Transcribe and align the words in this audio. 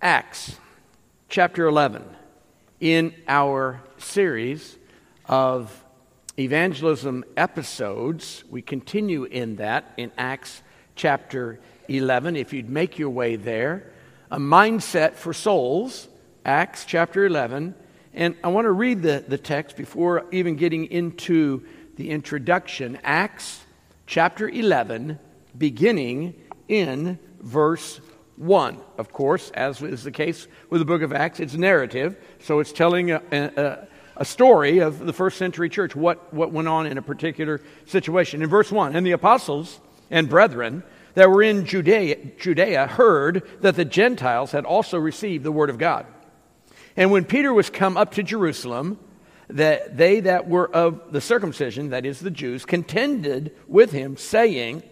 Acts 0.00 0.56
chapter 1.28 1.66
11 1.66 2.04
in 2.78 3.12
our 3.26 3.82
series 3.96 4.78
of 5.26 5.84
evangelism 6.38 7.24
episodes. 7.36 8.44
We 8.48 8.62
continue 8.62 9.24
in 9.24 9.56
that 9.56 9.92
in 9.96 10.12
Acts 10.16 10.62
chapter 10.94 11.58
11. 11.88 12.36
If 12.36 12.52
you'd 12.52 12.70
make 12.70 13.00
your 13.00 13.10
way 13.10 13.34
there, 13.34 13.90
a 14.30 14.38
mindset 14.38 15.14
for 15.14 15.32
souls, 15.32 16.06
Acts 16.44 16.84
chapter 16.84 17.26
11. 17.26 17.74
And 18.14 18.36
I 18.44 18.48
want 18.48 18.66
to 18.66 18.72
read 18.72 19.02
the, 19.02 19.24
the 19.26 19.38
text 19.38 19.76
before 19.76 20.26
even 20.30 20.54
getting 20.54 20.84
into 20.84 21.66
the 21.96 22.10
introduction. 22.10 23.00
Acts 23.02 23.64
chapter 24.06 24.48
11, 24.48 25.18
beginning 25.58 26.40
in 26.68 27.18
verse 27.40 28.00
1. 28.38 28.78
Of 28.96 29.12
course, 29.12 29.50
as 29.50 29.82
is 29.82 30.04
the 30.04 30.10
case 30.10 30.46
with 30.70 30.80
the 30.80 30.84
book 30.84 31.02
of 31.02 31.12
Acts, 31.12 31.40
it's 31.40 31.54
narrative, 31.54 32.16
so 32.40 32.60
it's 32.60 32.72
telling 32.72 33.10
a, 33.10 33.22
a, 33.32 33.88
a, 34.16 34.24
story 34.24 34.78
of 34.78 35.04
the 35.04 35.12
first 35.12 35.38
century 35.38 35.68
church, 35.68 35.96
what, 35.96 36.32
what 36.32 36.52
went 36.52 36.68
on 36.68 36.86
in 36.86 36.98
a 36.98 37.02
particular 37.02 37.60
situation. 37.86 38.42
In 38.42 38.48
verse 38.48 38.70
1, 38.70 38.94
and 38.94 39.04
the 39.04 39.12
apostles 39.12 39.80
and 40.10 40.28
brethren 40.28 40.82
that 41.14 41.28
were 41.28 41.42
in 41.42 41.66
Judea, 41.66 42.16
Judea 42.38 42.86
heard 42.86 43.42
that 43.60 43.74
the 43.74 43.84
Gentiles 43.84 44.52
had 44.52 44.64
also 44.64 44.98
received 44.98 45.44
the 45.44 45.52
word 45.52 45.70
of 45.70 45.78
God. 45.78 46.06
And 46.96 47.10
when 47.10 47.24
Peter 47.24 47.52
was 47.52 47.70
come 47.70 47.96
up 47.96 48.12
to 48.12 48.22
Jerusalem, 48.22 48.98
that 49.48 49.96
they 49.96 50.20
that 50.20 50.48
were 50.48 50.70
of 50.70 51.12
the 51.12 51.20
circumcision, 51.20 51.90
that 51.90 52.06
is 52.06 52.20
the 52.20 52.30
Jews, 52.30 52.64
contended 52.64 53.56
with 53.66 53.92
him, 53.92 54.16
saying, 54.16 54.82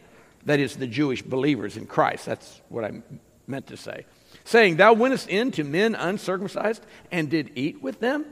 that 0.46 0.60
is 0.60 0.76
the 0.76 0.87
Jewish 0.87 1.23
believers 1.23 1.76
in 1.76 1.87
Christ. 1.87 2.24
That's 2.24 2.62
what 2.68 2.84
I 2.84 3.02
meant 3.46 3.66
to 3.68 3.77
say. 3.77 4.06
Saying, 4.45 4.77
Thou 4.77 4.92
wentest 4.92 5.28
in 5.28 5.50
to 5.52 5.64
men 5.64 5.95
uncircumcised 5.95 6.84
and 7.10 7.30
did 7.30 7.52
eat 7.54 7.82
with 7.82 8.01
them? 8.01 8.24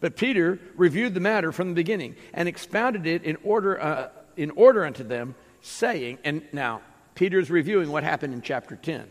But 0.00 0.16
Peter 0.16 0.58
reviewed 0.76 1.14
the 1.14 1.20
matter 1.20 1.52
from 1.52 1.68
the 1.68 1.74
beginning 1.74 2.16
and 2.34 2.48
expounded 2.48 3.06
it 3.06 3.22
in 3.22 3.36
order, 3.44 3.80
uh, 3.80 4.08
in 4.36 4.50
order 4.50 4.84
unto 4.84 5.04
them, 5.04 5.34
saying, 5.60 6.18
and 6.24 6.42
now 6.52 6.82
Peter's 7.14 7.50
reviewing 7.50 7.90
what 7.90 8.02
happened 8.02 8.34
in 8.34 8.42
chapter 8.42 8.74
10. 8.76 9.06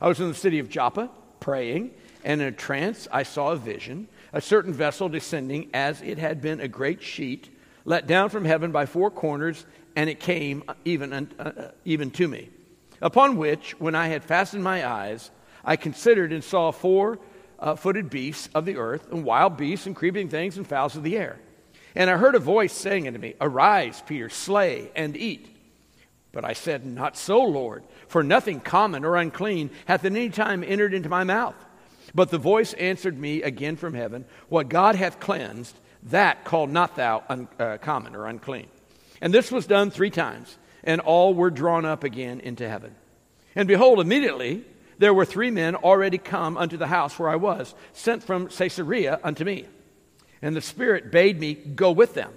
I 0.00 0.08
was 0.08 0.20
in 0.20 0.28
the 0.28 0.34
city 0.34 0.58
of 0.58 0.68
Joppa 0.68 1.10
praying, 1.38 1.92
and 2.24 2.40
in 2.40 2.48
a 2.48 2.52
trance 2.52 3.06
I 3.12 3.22
saw 3.22 3.52
a 3.52 3.56
vision, 3.56 4.08
a 4.32 4.40
certain 4.40 4.72
vessel 4.72 5.08
descending 5.08 5.70
as 5.72 6.02
it 6.02 6.18
had 6.18 6.40
been 6.40 6.60
a 6.60 6.68
great 6.68 7.02
sheet, 7.02 7.48
let 7.84 8.08
down 8.08 8.28
from 8.28 8.44
heaven 8.44 8.72
by 8.72 8.86
four 8.86 9.12
corners, 9.12 9.64
and 9.94 10.10
it 10.10 10.18
came 10.18 10.64
even, 10.84 11.12
uh, 11.12 11.26
uh, 11.38 11.70
even 11.84 12.10
to 12.12 12.26
me. 12.26 12.50
Upon 13.00 13.36
which, 13.36 13.78
when 13.78 13.94
I 13.94 14.08
had 14.08 14.24
fastened 14.24 14.64
my 14.64 14.86
eyes, 14.86 15.30
I 15.64 15.76
considered 15.76 16.32
and 16.32 16.42
saw 16.42 16.70
four 16.70 17.18
uh, 17.58 17.74
footed 17.74 18.10
beasts 18.10 18.48
of 18.54 18.64
the 18.64 18.76
earth, 18.76 19.10
and 19.10 19.24
wild 19.24 19.56
beasts, 19.56 19.86
and 19.86 19.96
creeping 19.96 20.28
things, 20.28 20.56
and 20.56 20.66
fowls 20.66 20.96
of 20.96 21.02
the 21.02 21.16
air. 21.16 21.38
And 21.94 22.10
I 22.10 22.16
heard 22.16 22.34
a 22.34 22.40
voice 22.40 22.72
saying 22.72 23.06
unto 23.06 23.18
me, 23.18 23.34
Arise, 23.40 24.02
Peter, 24.06 24.28
slay 24.28 24.90
and 24.94 25.16
eat. 25.16 25.48
But 26.32 26.44
I 26.44 26.52
said, 26.52 26.84
Not 26.84 27.16
so, 27.16 27.42
Lord, 27.42 27.84
for 28.08 28.22
nothing 28.22 28.60
common 28.60 29.04
or 29.04 29.16
unclean 29.16 29.70
hath 29.86 30.04
at 30.04 30.12
any 30.12 30.28
time 30.28 30.62
entered 30.62 30.92
into 30.92 31.08
my 31.08 31.24
mouth. 31.24 31.56
But 32.14 32.30
the 32.30 32.38
voice 32.38 32.74
answered 32.74 33.18
me 33.18 33.42
again 33.42 33.76
from 33.76 33.94
heaven, 33.94 34.26
What 34.48 34.68
God 34.68 34.94
hath 34.94 35.18
cleansed, 35.18 35.74
that 36.04 36.44
call 36.44 36.66
not 36.66 36.96
thou 36.96 37.24
uncommon 37.28 38.14
uh, 38.14 38.18
or 38.18 38.26
unclean. 38.26 38.68
And 39.20 39.32
this 39.32 39.50
was 39.50 39.66
done 39.66 39.90
three 39.90 40.10
times 40.10 40.56
and 40.86 41.00
all 41.00 41.34
were 41.34 41.50
drawn 41.50 41.84
up 41.84 42.04
again 42.04 42.40
into 42.40 42.66
heaven. 42.66 42.94
And 43.54 43.68
behold, 43.68 44.00
immediately 44.00 44.64
there 44.98 45.12
were 45.12 45.24
three 45.24 45.50
men 45.50 45.74
already 45.74 46.16
come 46.16 46.56
unto 46.56 46.76
the 46.76 46.86
house 46.86 47.18
where 47.18 47.28
I 47.28 47.36
was, 47.36 47.74
sent 47.92 48.22
from 48.22 48.48
Caesarea 48.48 49.20
unto 49.22 49.44
me. 49.44 49.66
And 50.40 50.54
the 50.54 50.62
Spirit 50.62 51.10
bade 51.10 51.38
me 51.38 51.54
go 51.54 51.90
with 51.90 52.14
them, 52.14 52.32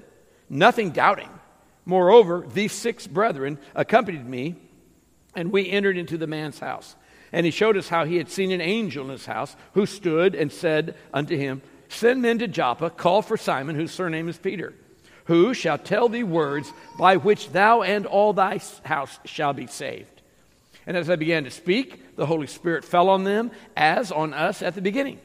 nothing 0.49 0.89
doubting. 0.89 1.29
Moreover, 1.85 2.45
these 2.53 2.73
six 2.73 3.07
brethren 3.07 3.59
accompanied 3.75 4.25
me, 4.25 4.55
and 5.35 5.51
we 5.51 5.69
entered 5.69 5.97
into 5.97 6.17
the 6.17 6.27
man's 6.27 6.59
house. 6.59 6.95
And 7.31 7.45
he 7.45 7.51
showed 7.51 7.77
us 7.77 7.89
how 7.89 8.05
he 8.05 8.17
had 8.17 8.29
seen 8.29 8.51
an 8.51 8.61
angel 8.61 9.05
in 9.05 9.11
his 9.11 9.25
house, 9.25 9.55
who 9.73 9.85
stood 9.85 10.33
and 10.33 10.51
said 10.51 10.95
unto 11.13 11.37
him, 11.37 11.61
Send 11.87 12.21
men 12.21 12.39
to 12.39 12.47
Joppa, 12.47 12.89
call 12.89 13.21
for 13.21 13.37
Simon, 13.37 13.75
whose 13.75 13.91
surname 13.91 14.27
is 14.27 14.37
Peter 14.37 14.73
who 15.29 15.53
shall 15.53 15.77
tell 15.77 16.09
thee 16.09 16.23
words 16.23 16.73
by 16.97 17.15
which 17.15 17.51
thou 17.51 17.83
and 17.83 18.07
all 18.07 18.33
thy 18.33 18.59
house 18.83 19.19
shall 19.25 19.53
be 19.53 19.67
saved. 19.67 20.23
And 20.87 20.97
as 20.97 21.07
I 21.07 21.17
began 21.17 21.43
to 21.43 21.51
speak, 21.51 22.15
the 22.15 22.25
Holy 22.25 22.47
Spirit 22.47 22.83
fell 22.83 23.09
on 23.09 23.25
them 23.25 23.51
as 23.77 24.11
on 24.11 24.33
us 24.33 24.63
at 24.63 24.73
the 24.73 24.81
beginning. 24.81 25.19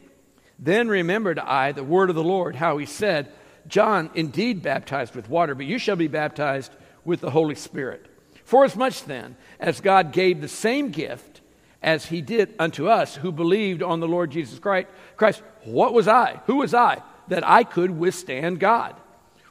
Then 0.59 0.89
remembered 0.89 1.39
I 1.39 1.73
the 1.73 1.83
word 1.83 2.11
of 2.11 2.17
the 2.17 2.23
Lord, 2.23 2.55
how 2.55 2.77
he 2.77 2.85
said, 2.85 3.33
John 3.67 4.11
indeed 4.15 4.63
baptized 4.63 5.15
with 5.15 5.31
water, 5.31 5.55
but 5.55 5.65
you 5.65 5.79
shall 5.79 5.97
be 5.97 6.07
baptized 6.07 6.71
with 7.07 7.23
the 7.23 7.31
Holy 7.31 7.55
Spirit. 7.55 8.05
Forasmuch 8.45 9.07
then 9.07 9.37
as 9.59 9.81
God 9.81 10.13
gave 10.13 10.43
the 10.43 10.49
same 10.49 10.91
gift 10.91 11.41
as 11.83 12.05
he 12.05 12.21
did 12.21 12.55
unto 12.59 12.89
us 12.89 13.17
who 13.17 13.33
believed 13.33 13.83
on 13.83 14.01
the 14.01 14.09
Lord 14.09 14.33
Jesus 14.33 14.59
Christ, 14.59 14.89
Christ, 15.17 15.43
what 15.63 15.95
was 15.95 16.09
I? 16.09 16.43
Who 16.45 16.57
was 16.57 16.75
I 16.75 17.01
that 17.29 17.49
I 17.49 17.65
could 17.65 17.91
withstand 17.91 18.61
God? 18.61 19.01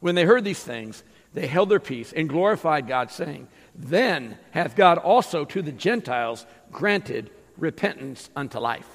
When 0.04 0.16
they 0.16 0.26
heard 0.26 0.44
these 0.44 0.62
things, 0.62 1.02
they 1.34 1.48
held 1.48 1.70
their 1.70 1.80
peace 1.80 2.12
and 2.12 2.28
glorified 2.28 2.90
God, 2.90 3.10
saying, 3.10 3.48
Then 3.74 4.38
hath 4.52 4.76
God 4.76 4.98
also 4.98 5.46
to 5.46 5.62
the 5.62 5.72
Gentiles 5.72 6.46
granted 6.74 7.30
repentance 7.56 8.30
unto 8.36 8.60
life. 8.60 8.90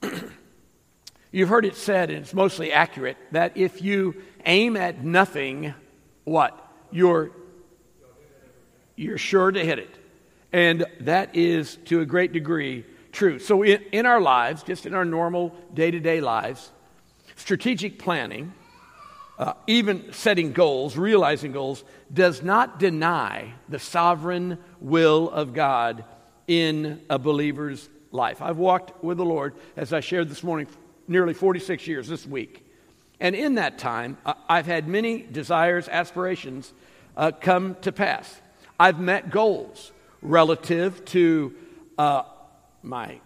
You've 1.32 1.48
heard 1.48 1.64
it 1.64 1.74
said, 1.74 2.10
and 2.10 2.20
it's 2.20 2.34
mostly 2.34 2.72
accurate, 2.72 3.16
that 3.32 3.56
if 3.56 3.82
you 3.82 4.22
aim 4.46 4.76
at 4.76 5.02
nothing, 5.04 5.74
what? 6.22 6.56
You're, 6.92 7.32
you're 8.94 9.18
sure 9.18 9.50
to 9.50 9.64
hit 9.64 9.80
it. 9.80 9.98
And 10.52 10.86
that 11.00 11.34
is, 11.34 11.80
to 11.86 12.00
a 12.00 12.06
great 12.06 12.32
degree, 12.32 12.86
true. 13.10 13.40
So, 13.40 13.64
in, 13.64 13.82
in 13.90 14.06
our 14.06 14.20
lives, 14.20 14.62
just 14.62 14.86
in 14.86 14.94
our 14.94 15.04
normal 15.04 15.52
day 15.74 15.90
to 15.90 15.98
day 15.98 16.20
lives, 16.20 16.70
strategic 17.34 17.98
planning 17.98 18.52
uh, 19.38 19.52
even 19.66 20.12
setting 20.12 20.52
goals, 20.52 20.96
realizing 20.96 21.52
goals, 21.52 21.84
does 22.12 22.42
not 22.42 22.78
deny 22.78 23.54
the 23.68 23.78
sovereign 23.78 24.58
will 24.80 25.30
of 25.30 25.54
God 25.54 26.04
in 26.48 27.00
a 27.08 27.18
believer's 27.18 27.88
life. 28.10 28.42
I've 28.42 28.58
walked 28.58 29.04
with 29.04 29.18
the 29.18 29.24
Lord, 29.24 29.54
as 29.76 29.92
I 29.92 30.00
shared 30.00 30.28
this 30.28 30.42
morning, 30.42 30.66
nearly 31.06 31.34
46 31.34 31.86
years 31.86 32.08
this 32.08 32.26
week. 32.26 32.64
And 33.20 33.34
in 33.34 33.56
that 33.56 33.78
time, 33.78 34.16
I've 34.48 34.66
had 34.66 34.88
many 34.88 35.22
desires, 35.22 35.88
aspirations 35.88 36.72
uh, 37.16 37.32
come 37.32 37.76
to 37.82 37.92
pass. 37.92 38.40
I've 38.78 39.00
met 39.00 39.30
goals 39.30 39.92
relative 40.22 41.04
to 41.06 41.54
uh, 41.96 42.22
my 42.82 43.20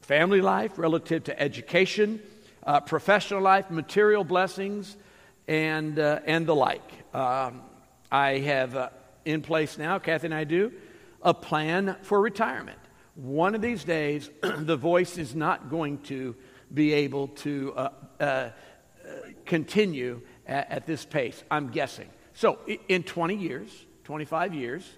family 0.00 0.40
life, 0.40 0.78
relative 0.78 1.24
to 1.24 1.40
education, 1.40 2.20
uh, 2.64 2.80
professional 2.80 3.42
life, 3.42 3.70
material 3.70 4.24
blessings, 4.24 4.96
and, 5.48 5.98
uh, 5.98 6.20
and 6.26 6.46
the 6.46 6.54
like. 6.54 6.92
Um, 7.14 7.62
I 8.10 8.38
have 8.38 8.76
uh, 8.76 8.90
in 9.24 9.42
place 9.42 9.78
now, 9.78 9.98
Kathy 9.98 10.26
and 10.26 10.34
I 10.34 10.44
do, 10.44 10.72
a 11.22 11.34
plan 11.34 11.96
for 12.02 12.20
retirement. 12.20 12.78
One 13.14 13.54
of 13.54 13.60
these 13.60 13.84
days, 13.84 14.30
the 14.42 14.76
voice 14.76 15.18
is 15.18 15.34
not 15.34 15.70
going 15.70 15.98
to 16.02 16.34
be 16.72 16.92
able 16.92 17.28
to 17.28 17.72
uh, 17.76 17.88
uh 18.20 18.50
continue 19.44 20.20
at, 20.46 20.70
at, 20.70 20.86
this 20.86 21.04
pace, 21.04 21.42
I'm 21.50 21.68
guessing. 21.68 22.08
So, 22.34 22.58
in 22.88 23.02
20 23.02 23.36
years, 23.36 23.86
25 24.04 24.54
years, 24.54 24.88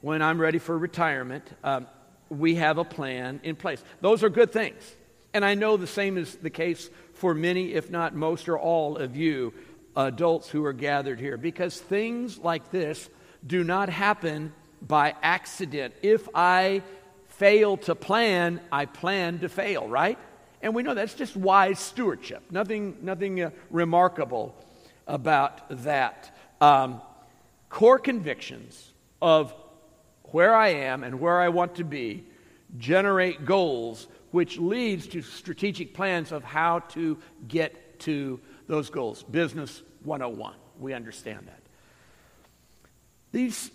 when 0.00 0.22
I'm 0.22 0.40
ready 0.40 0.58
for 0.58 0.78
retirement, 0.78 1.44
um, 1.64 1.86
we 2.28 2.56
have 2.56 2.78
a 2.78 2.84
plan 2.84 3.40
in 3.42 3.56
place. 3.56 3.82
Those 4.00 4.22
are 4.22 4.28
good 4.28 4.52
things. 4.52 4.96
And 5.34 5.44
I 5.44 5.54
know 5.54 5.76
the 5.76 5.86
same 5.86 6.16
is 6.16 6.36
the 6.36 6.50
case 6.50 6.90
for 7.14 7.34
many, 7.34 7.74
if 7.74 7.90
not 7.90 8.14
most 8.14 8.48
or 8.48 8.58
all 8.58 8.96
of 8.96 9.16
you 9.16 9.52
adults 9.96 10.48
who 10.48 10.64
are 10.64 10.72
gathered 10.72 11.20
here, 11.20 11.36
because 11.36 11.78
things 11.78 12.38
like 12.38 12.70
this 12.70 13.10
do 13.46 13.64
not 13.64 13.88
happen 13.88 14.52
by 14.80 15.14
accident. 15.22 15.94
If 16.02 16.28
I 16.34 16.82
fail 17.28 17.76
to 17.78 17.94
plan, 17.94 18.60
I 18.70 18.86
plan 18.86 19.40
to 19.40 19.48
fail, 19.48 19.86
right? 19.88 20.18
And 20.62 20.74
we 20.74 20.82
know 20.82 20.94
that's 20.94 21.14
just 21.14 21.36
wise 21.36 21.78
stewardship. 21.78 22.42
Nothing, 22.50 22.96
nothing 23.02 23.42
uh, 23.42 23.50
remarkable 23.70 24.54
about 25.06 25.82
that. 25.84 26.36
Um, 26.60 27.00
core 27.68 27.98
convictions 27.98 28.92
of 29.22 29.54
where 30.24 30.54
I 30.54 30.68
am 30.68 31.04
and 31.04 31.20
where 31.20 31.40
I 31.40 31.48
want 31.48 31.76
to 31.76 31.84
be 31.84 32.24
generate 32.76 33.44
goals 33.44 34.06
which 34.30 34.58
leads 34.58 35.06
to 35.08 35.22
strategic 35.22 35.94
plans 35.94 36.32
of 36.32 36.44
how 36.44 36.80
to 36.80 37.18
get 37.46 37.98
to 38.00 38.40
those 38.66 38.90
goals. 38.90 39.22
Business 39.22 39.82
101. 40.04 40.54
We 40.78 40.92
understand 40.92 41.46
that. 41.46 41.60
These 43.32 43.70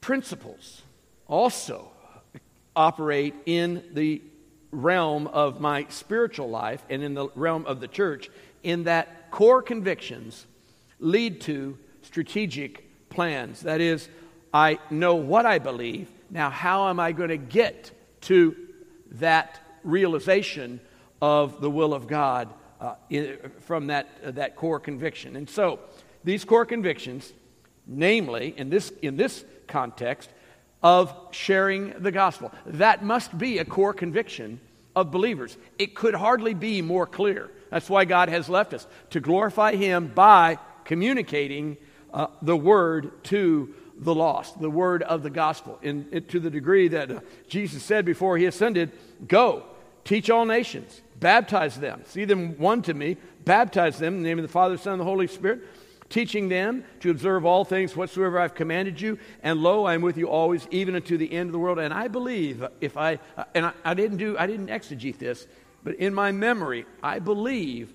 principles 0.00 0.82
also 1.26 1.90
operate 2.76 3.34
in 3.46 3.84
the 3.92 4.22
realm 4.70 5.26
of 5.28 5.60
my 5.60 5.86
spiritual 5.88 6.50
life 6.50 6.84
and 6.90 7.02
in 7.02 7.14
the 7.14 7.28
realm 7.34 7.64
of 7.66 7.80
the 7.80 7.88
church, 7.88 8.30
in 8.62 8.84
that 8.84 9.30
core 9.30 9.62
convictions 9.62 10.46
lead 10.98 11.40
to 11.42 11.78
strategic 12.02 13.08
plans. 13.08 13.60
That 13.62 13.80
is, 13.80 14.08
I 14.52 14.78
know 14.90 15.14
what 15.14 15.46
I 15.46 15.58
believe. 15.58 16.08
Now, 16.30 16.50
how 16.50 16.88
am 16.88 16.98
I 16.98 17.12
going 17.12 17.28
to 17.28 17.36
get 17.36 17.92
to 18.22 18.56
that 19.12 19.60
realization 19.84 20.80
of 21.22 21.60
the 21.60 21.70
will 21.70 21.94
of 21.94 22.06
God 22.06 22.48
uh, 22.80 22.94
in, 23.08 23.38
from 23.60 23.86
that, 23.88 24.08
uh, 24.24 24.32
that 24.32 24.56
core 24.56 24.80
conviction? 24.80 25.36
And 25.36 25.48
so, 25.48 25.78
these 26.24 26.44
core 26.44 26.66
convictions, 26.66 27.32
namely, 27.86 28.54
in 28.56 28.70
this, 28.70 28.90
in 29.02 29.16
this 29.16 29.44
context, 29.66 30.30
of 30.82 31.14
sharing 31.30 31.94
the 31.98 32.12
gospel. 32.12 32.52
That 32.66 33.02
must 33.02 33.36
be 33.36 33.58
a 33.58 33.64
core 33.64 33.94
conviction 33.94 34.60
of 34.94 35.10
believers. 35.10 35.56
It 35.78 35.94
could 35.94 36.14
hardly 36.14 36.54
be 36.54 36.82
more 36.82 37.06
clear. 37.06 37.50
That's 37.70 37.88
why 37.88 38.04
God 38.04 38.28
has 38.28 38.48
left 38.48 38.74
us 38.74 38.86
to 39.10 39.20
glorify 39.20 39.76
Him 39.76 40.12
by 40.14 40.58
communicating 40.84 41.78
uh, 42.12 42.26
the 42.42 42.56
word 42.56 43.24
to 43.24 43.74
the 43.96 44.14
lost, 44.14 44.60
the 44.60 44.70
word 44.70 45.02
of 45.02 45.22
the 45.22 45.30
gospel. 45.30 45.78
In 45.82 46.24
to 46.28 46.38
the 46.38 46.50
degree 46.50 46.88
that 46.88 47.10
uh, 47.10 47.20
Jesus 47.48 47.82
said 47.82 48.04
before 48.04 48.36
He 48.36 48.44
ascended, 48.44 48.92
Go, 49.26 49.64
teach 50.04 50.30
all 50.30 50.44
nations, 50.44 51.00
baptize 51.18 51.78
them, 51.78 52.02
see 52.06 52.24
them 52.24 52.58
one 52.58 52.82
to 52.82 52.94
me, 52.94 53.16
baptize 53.44 53.98
them 53.98 54.16
in 54.16 54.22
the 54.22 54.28
name 54.28 54.38
of 54.38 54.42
the 54.42 54.48
Father, 54.52 54.76
Son, 54.76 54.94
and 54.94 55.00
the 55.00 55.06
Holy 55.06 55.26
Spirit 55.26 55.62
teaching 56.08 56.48
them 56.48 56.84
to 57.00 57.10
observe 57.10 57.44
all 57.44 57.64
things 57.64 57.96
whatsoever 57.96 58.38
I've 58.38 58.54
commanded 58.54 59.00
you. 59.00 59.18
And 59.42 59.60
lo, 59.60 59.84
I 59.84 59.94
am 59.94 60.02
with 60.02 60.16
you 60.16 60.28
always, 60.28 60.66
even 60.70 60.94
unto 60.94 61.16
the 61.16 61.32
end 61.32 61.48
of 61.48 61.52
the 61.52 61.58
world. 61.58 61.78
And 61.78 61.92
I 61.92 62.08
believe, 62.08 62.64
if 62.80 62.96
I, 62.96 63.18
and 63.54 63.66
I, 63.66 63.72
I 63.84 63.94
didn't 63.94 64.18
do, 64.18 64.36
I 64.38 64.46
didn't 64.46 64.68
exegete 64.68 65.18
this, 65.18 65.46
but 65.82 65.96
in 65.96 66.14
my 66.14 66.32
memory, 66.32 66.86
I 67.02 67.18
believe 67.18 67.92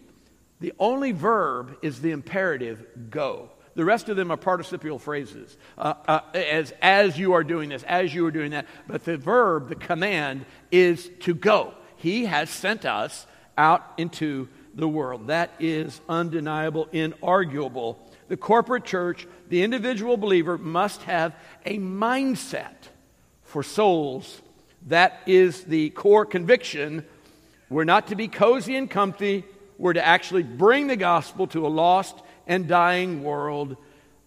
the 0.59 0.73
only 0.79 1.11
verb 1.11 1.77
is 1.81 2.01
the 2.01 2.11
imperative 2.11 2.85
go. 3.09 3.51
The 3.75 3.85
rest 3.85 4.09
of 4.09 4.17
them 4.17 4.31
are 4.31 4.37
participial 4.37 4.99
phrases, 4.99 5.55
uh, 5.77 5.93
uh, 6.05 6.19
as, 6.33 6.73
as 6.81 7.17
you 7.17 7.33
are 7.33 7.45
doing 7.45 7.69
this, 7.69 7.83
as 7.83 8.13
you 8.13 8.25
are 8.25 8.31
doing 8.31 8.51
that. 8.51 8.65
But 8.87 9.05
the 9.05 9.15
verb, 9.15 9.69
the 9.69 9.75
command, 9.75 10.45
is 10.71 11.09
to 11.21 11.33
go. 11.33 11.73
He 11.99 12.25
has 12.25 12.49
sent 12.49 12.85
us 12.85 13.27
out 13.57 13.83
into 13.97 14.47
the 14.73 14.87
world. 14.87 15.27
That 15.27 15.51
is 15.59 15.99
undeniable, 16.07 16.87
inarguable. 16.93 17.97
The 18.29 18.37
corporate 18.37 18.85
church, 18.85 19.27
the 19.49 19.63
individual 19.63 20.15
believer, 20.15 20.57
must 20.57 21.03
have 21.03 21.35
a 21.65 21.77
mindset 21.77 22.75
for 23.43 23.63
souls. 23.63 24.41
That 24.87 25.19
is 25.25 25.65
the 25.65 25.89
core 25.89 26.25
conviction. 26.25 27.05
We're 27.69 27.83
not 27.83 28.07
to 28.07 28.15
be 28.15 28.29
cozy 28.29 28.77
and 28.77 28.89
comfy, 28.89 29.43
we're 29.77 29.93
to 29.93 30.05
actually 30.05 30.43
bring 30.43 30.87
the 30.87 30.95
gospel 30.95 31.47
to 31.47 31.65
a 31.65 31.69
lost 31.69 32.15
and 32.47 32.67
dying 32.67 33.23
world. 33.23 33.75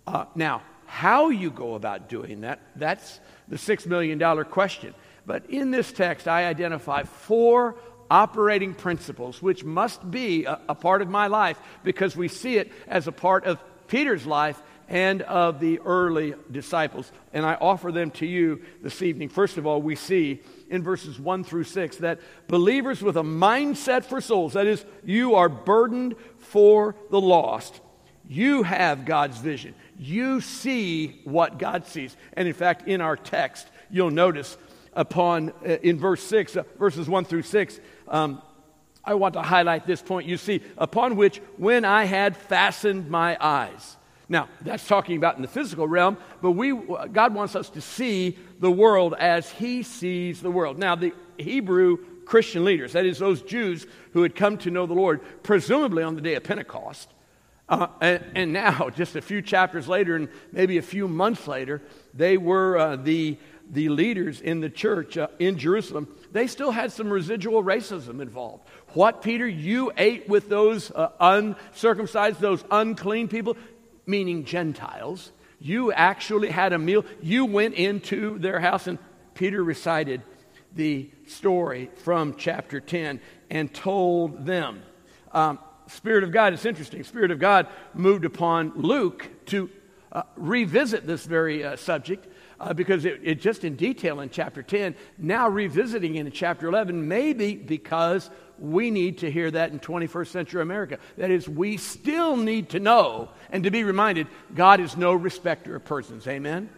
Uh, 0.07 0.27
now, 0.35 0.63
how 0.87 1.31
you 1.31 1.51
go 1.51 1.75
about 1.75 2.11
doing 2.11 2.43
that, 2.43 2.61
that's 2.77 3.19
the 3.49 3.57
$6 3.57 3.87
million 3.87 4.45
question. 4.45 4.95
But 5.27 5.49
in 5.51 5.71
this 5.71 5.93
text, 5.93 6.27
I 6.27 6.47
identify 6.47 7.05
four 7.05 7.77
operating 8.11 8.75
principles, 8.75 9.41
which 9.41 9.65
must 9.65 10.11
be 10.11 10.45
a, 10.45 10.61
a, 10.69 10.75
part 10.75 11.01
of 11.01 11.09
my 11.09 11.29
life 11.29 11.59
because 11.83 12.15
we 12.15 12.29
see 12.29 12.59
it 12.59 12.71
as 12.87 13.07
a 13.07 13.13
part 13.13 13.45
of 13.45 13.59
Peter's 13.89 14.27
life 14.27 14.61
and 14.89 15.23
of 15.23 15.61
the 15.61 15.79
early 15.81 16.35
disciples. 16.51 17.11
And 17.33 17.47
I 17.47 17.55
offer 17.55 17.91
them 17.91 18.11
to 18.13 18.27
you 18.27 18.61
this 18.83 19.01
evening. 19.01 19.31
First 19.31 19.57
of 19.57 19.67
all, 19.67 19.81
we 19.81 19.97
see 19.97 20.43
in 20.69 20.83
verses 20.83 21.19
1 21.19 21.45
through 21.45 21.65
6 21.65 21.97
that 21.99 22.21
believers 22.49 23.01
with 23.01 23.17
a 23.17 23.23
mindset 23.23 24.05
for 24.05 24.21
souls, 24.21 24.53
that 24.53 24.67
is, 24.67 24.85
you 25.05 25.37
are 25.37 25.49
burdened 25.49 26.15
for 26.39 26.95
the 27.11 27.21
lost, 27.21 27.81
you 28.29 28.63
have 28.63 29.07
God's 29.07 29.39
vision. 29.39 29.75
You 29.99 30.41
see 30.41 31.21
what 31.25 31.59
God 31.59 31.87
sees. 31.87 32.17
And 32.35 32.47
in 32.47 32.55
fact, 32.55 32.89
in 32.89 33.01
our 33.01 33.17
text, 33.17 33.69
you'll 33.91 34.11
notice 34.11 34.57
upon 34.95 35.51
uh, 35.67 35.79
in 35.83 35.99
verse 35.99 36.23
6 36.23 36.57
uh, 36.57 36.63
verses 36.79 37.09
1 37.09 37.25
through 37.25 37.43
6 37.43 37.81
um, 38.09 38.43
I 39.05 39.15
want 39.15 39.35
to 39.35 39.43
highlight 39.43 39.87
this 39.87 40.01
point. 40.01 40.29
You 40.29 40.37
see, 40.37 40.63
upon 40.79 41.17
which 41.17 41.39
when 41.57 41.85
I 41.85 42.05
had 42.05 42.37
fastened 42.37 43.11
my 43.11 43.37
eyes. 43.41 43.97
Now, 44.29 44.49
that's 44.63 44.87
talking 44.87 45.17
about 45.17 45.37
in 45.37 45.43
the 45.43 45.49
physical 45.49 45.87
realm, 45.87 46.17
but 46.41 46.53
we, 46.53 46.73
God 46.73 47.35
wants 47.35 47.57
us 47.57 47.69
to 47.71 47.81
see 47.81 48.39
the 48.61 48.71
world 48.71 49.15
as 49.19 49.51
He 49.51 49.83
sees 49.83 50.41
the 50.41 50.51
world. 50.51 50.79
Now, 50.79 50.95
the 50.95 51.13
Hebrew 51.37 51.99
Christian 52.25 52.65
leaders, 52.65 52.93
that 52.93 53.05
is, 53.05 53.19
those 53.19 53.43
Jews 53.43 53.87
who 54.13 54.23
had 54.23 54.35
come 54.35 54.57
to 54.59 54.71
know 54.71 54.87
the 54.87 54.95
Lord, 54.95 55.21
presumably 55.43 56.03
on 56.03 56.15
the 56.15 56.21
day 56.21 56.35
of 56.35 56.45
Pentecost, 56.45 57.11
uh, 57.69 57.89
and, 58.01 58.25
and, 58.35 58.53
now, 58.55 58.89
just 58.91 59.17
a 59.17 59.21
few 59.21 59.43
chapters 59.43 59.89
later, 59.89 60.17
and 60.17 60.29
maybe 60.53 60.79
a 60.79 60.83
few 60.83 61.09
months 61.09 61.47
later, 61.47 61.83
they 62.15 62.39
were 62.39 62.79
uh, 62.79 62.97
the, 62.97 63.37
the 63.73 63.89
leaders 63.89 64.41
in 64.41 64.61
the 64.61 64.71
church 64.71 65.17
uh, 65.17 65.29
in 65.39 65.59
Jerusalem 65.59 66.07
they 66.33 66.47
still 66.47 66.71
had 66.71 66.93
some 66.93 67.13
residual 67.13 67.63
racism 67.63 68.21
involved. 68.21 68.65
What, 68.95 69.23
Peter? 69.23 69.47
You 69.47 69.93
ate 69.97 70.29
with 70.29 70.49
those 70.49 70.91
uh, 70.91 71.11
uncircumcised, 71.21 72.41
those 72.41 72.65
unclean 72.71 73.29
people, 73.29 73.57
meaning 74.07 74.45
Gentiles. 74.45 75.31
You 75.61 75.93
actually 75.93 76.51
had 76.51 76.73
a 76.73 76.79
meal. 76.79 77.05
You 77.21 77.45
went 77.45 77.75
into 77.75 78.39
their 78.39 78.59
house, 78.59 78.87
and 78.87 78.99
Peter 79.35 79.63
recited 79.63 80.23
the 80.75 81.11
story 81.27 81.91
from 81.97 82.35
chapter 82.37 82.81
10 82.81 83.21
and 83.51 83.73
told 83.73 84.47
them. 84.47 84.83
Um, 85.33 85.59
Spirit 85.89 86.25
of 86.25 86.33
God, 86.33 86.55
it's 86.55 86.65
interesting. 86.65 87.05
Spirit 87.05 87.31
of 87.31 87.39
God 87.39 87.69
moved 87.93 88.25
upon 88.25 88.73
Luke 88.77 89.29
to 89.47 89.69
uh, 90.11 90.23
revisit 90.37 91.07
this 91.07 91.27
very 91.27 91.63
uh, 91.63 91.77
subject 91.77 92.27
uh, 92.63 92.73
because 92.73 93.05
it, 93.05 93.21
it, 93.25 93.41
just 93.41 93.65
in 93.65 93.75
detail 93.75 94.21
in 94.21 94.31
chapter 94.31 94.63
10, 94.63 94.95
now 95.19 95.49
revisiting 95.49 96.15
in 96.15 96.31
chapter 96.31 96.69
11, 96.69 97.09
maybe 97.09 97.57
because 97.57 98.31
we 98.57 98.93
need 98.93 99.19
to 99.19 99.31
hear 99.31 99.51
that 99.51 99.73
in 99.73 99.81
21st 99.81 100.29
century 100.29 100.63
America. 100.63 100.99
That 101.19 101.33
is, 101.33 101.49
we 101.49 101.77
still 101.77 102.37
need 102.37 102.69
to 102.71 102.81
know 102.81 103.31
and 103.51 103.65
to 103.65 103.73
be 103.73 103.83
reminded 103.83 104.29
God 104.55 104.79
is 104.79 104.97
no 104.97 105.13
respecter 105.13 105.75
of 105.75 105.85
persons. 105.85 106.29
Amen? 106.29 106.71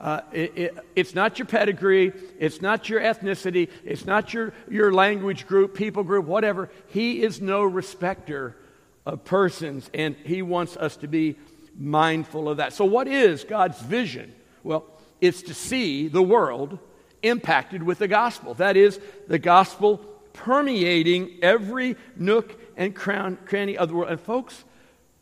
Uh, 0.00 0.20
it, 0.32 0.52
it, 0.56 0.78
it's 0.94 1.14
not 1.16 1.36
your 1.38 1.46
pedigree, 1.46 2.12
it's 2.38 2.62
not 2.62 2.88
your 2.88 3.00
ethnicity, 3.00 3.70
it's 3.84 4.06
not 4.06 4.32
your, 4.32 4.52
your 4.70 4.92
language 4.92 5.48
group, 5.48 5.74
people 5.74 6.04
group, 6.04 6.26
whatever. 6.26 6.70
He 6.88 7.22
is 7.22 7.40
no 7.40 7.64
respecter 7.64 8.56
of 9.04 9.24
persons, 9.24 9.90
and 9.92 10.14
He 10.24 10.42
wants 10.42 10.76
us 10.76 10.96
to 10.98 11.08
be 11.08 11.36
mindful 11.76 12.48
of 12.48 12.58
that. 12.58 12.72
So, 12.72 12.84
what 12.84 13.08
is 13.08 13.42
God's 13.44 13.80
vision? 13.80 14.32
Well, 14.62 14.93
is 15.20 15.42
to 15.44 15.54
see 15.54 16.08
the 16.08 16.22
world 16.22 16.78
impacted 17.22 17.82
with 17.82 17.98
the 17.98 18.08
gospel. 18.08 18.54
That 18.54 18.76
is, 18.76 19.00
the 19.26 19.38
gospel 19.38 19.98
permeating 20.32 21.38
every 21.42 21.96
nook 22.16 22.60
and 22.76 22.94
crown, 22.94 23.38
cranny 23.46 23.76
of 23.78 23.88
the 23.88 23.94
world. 23.94 24.10
And, 24.10 24.20
folks, 24.20 24.64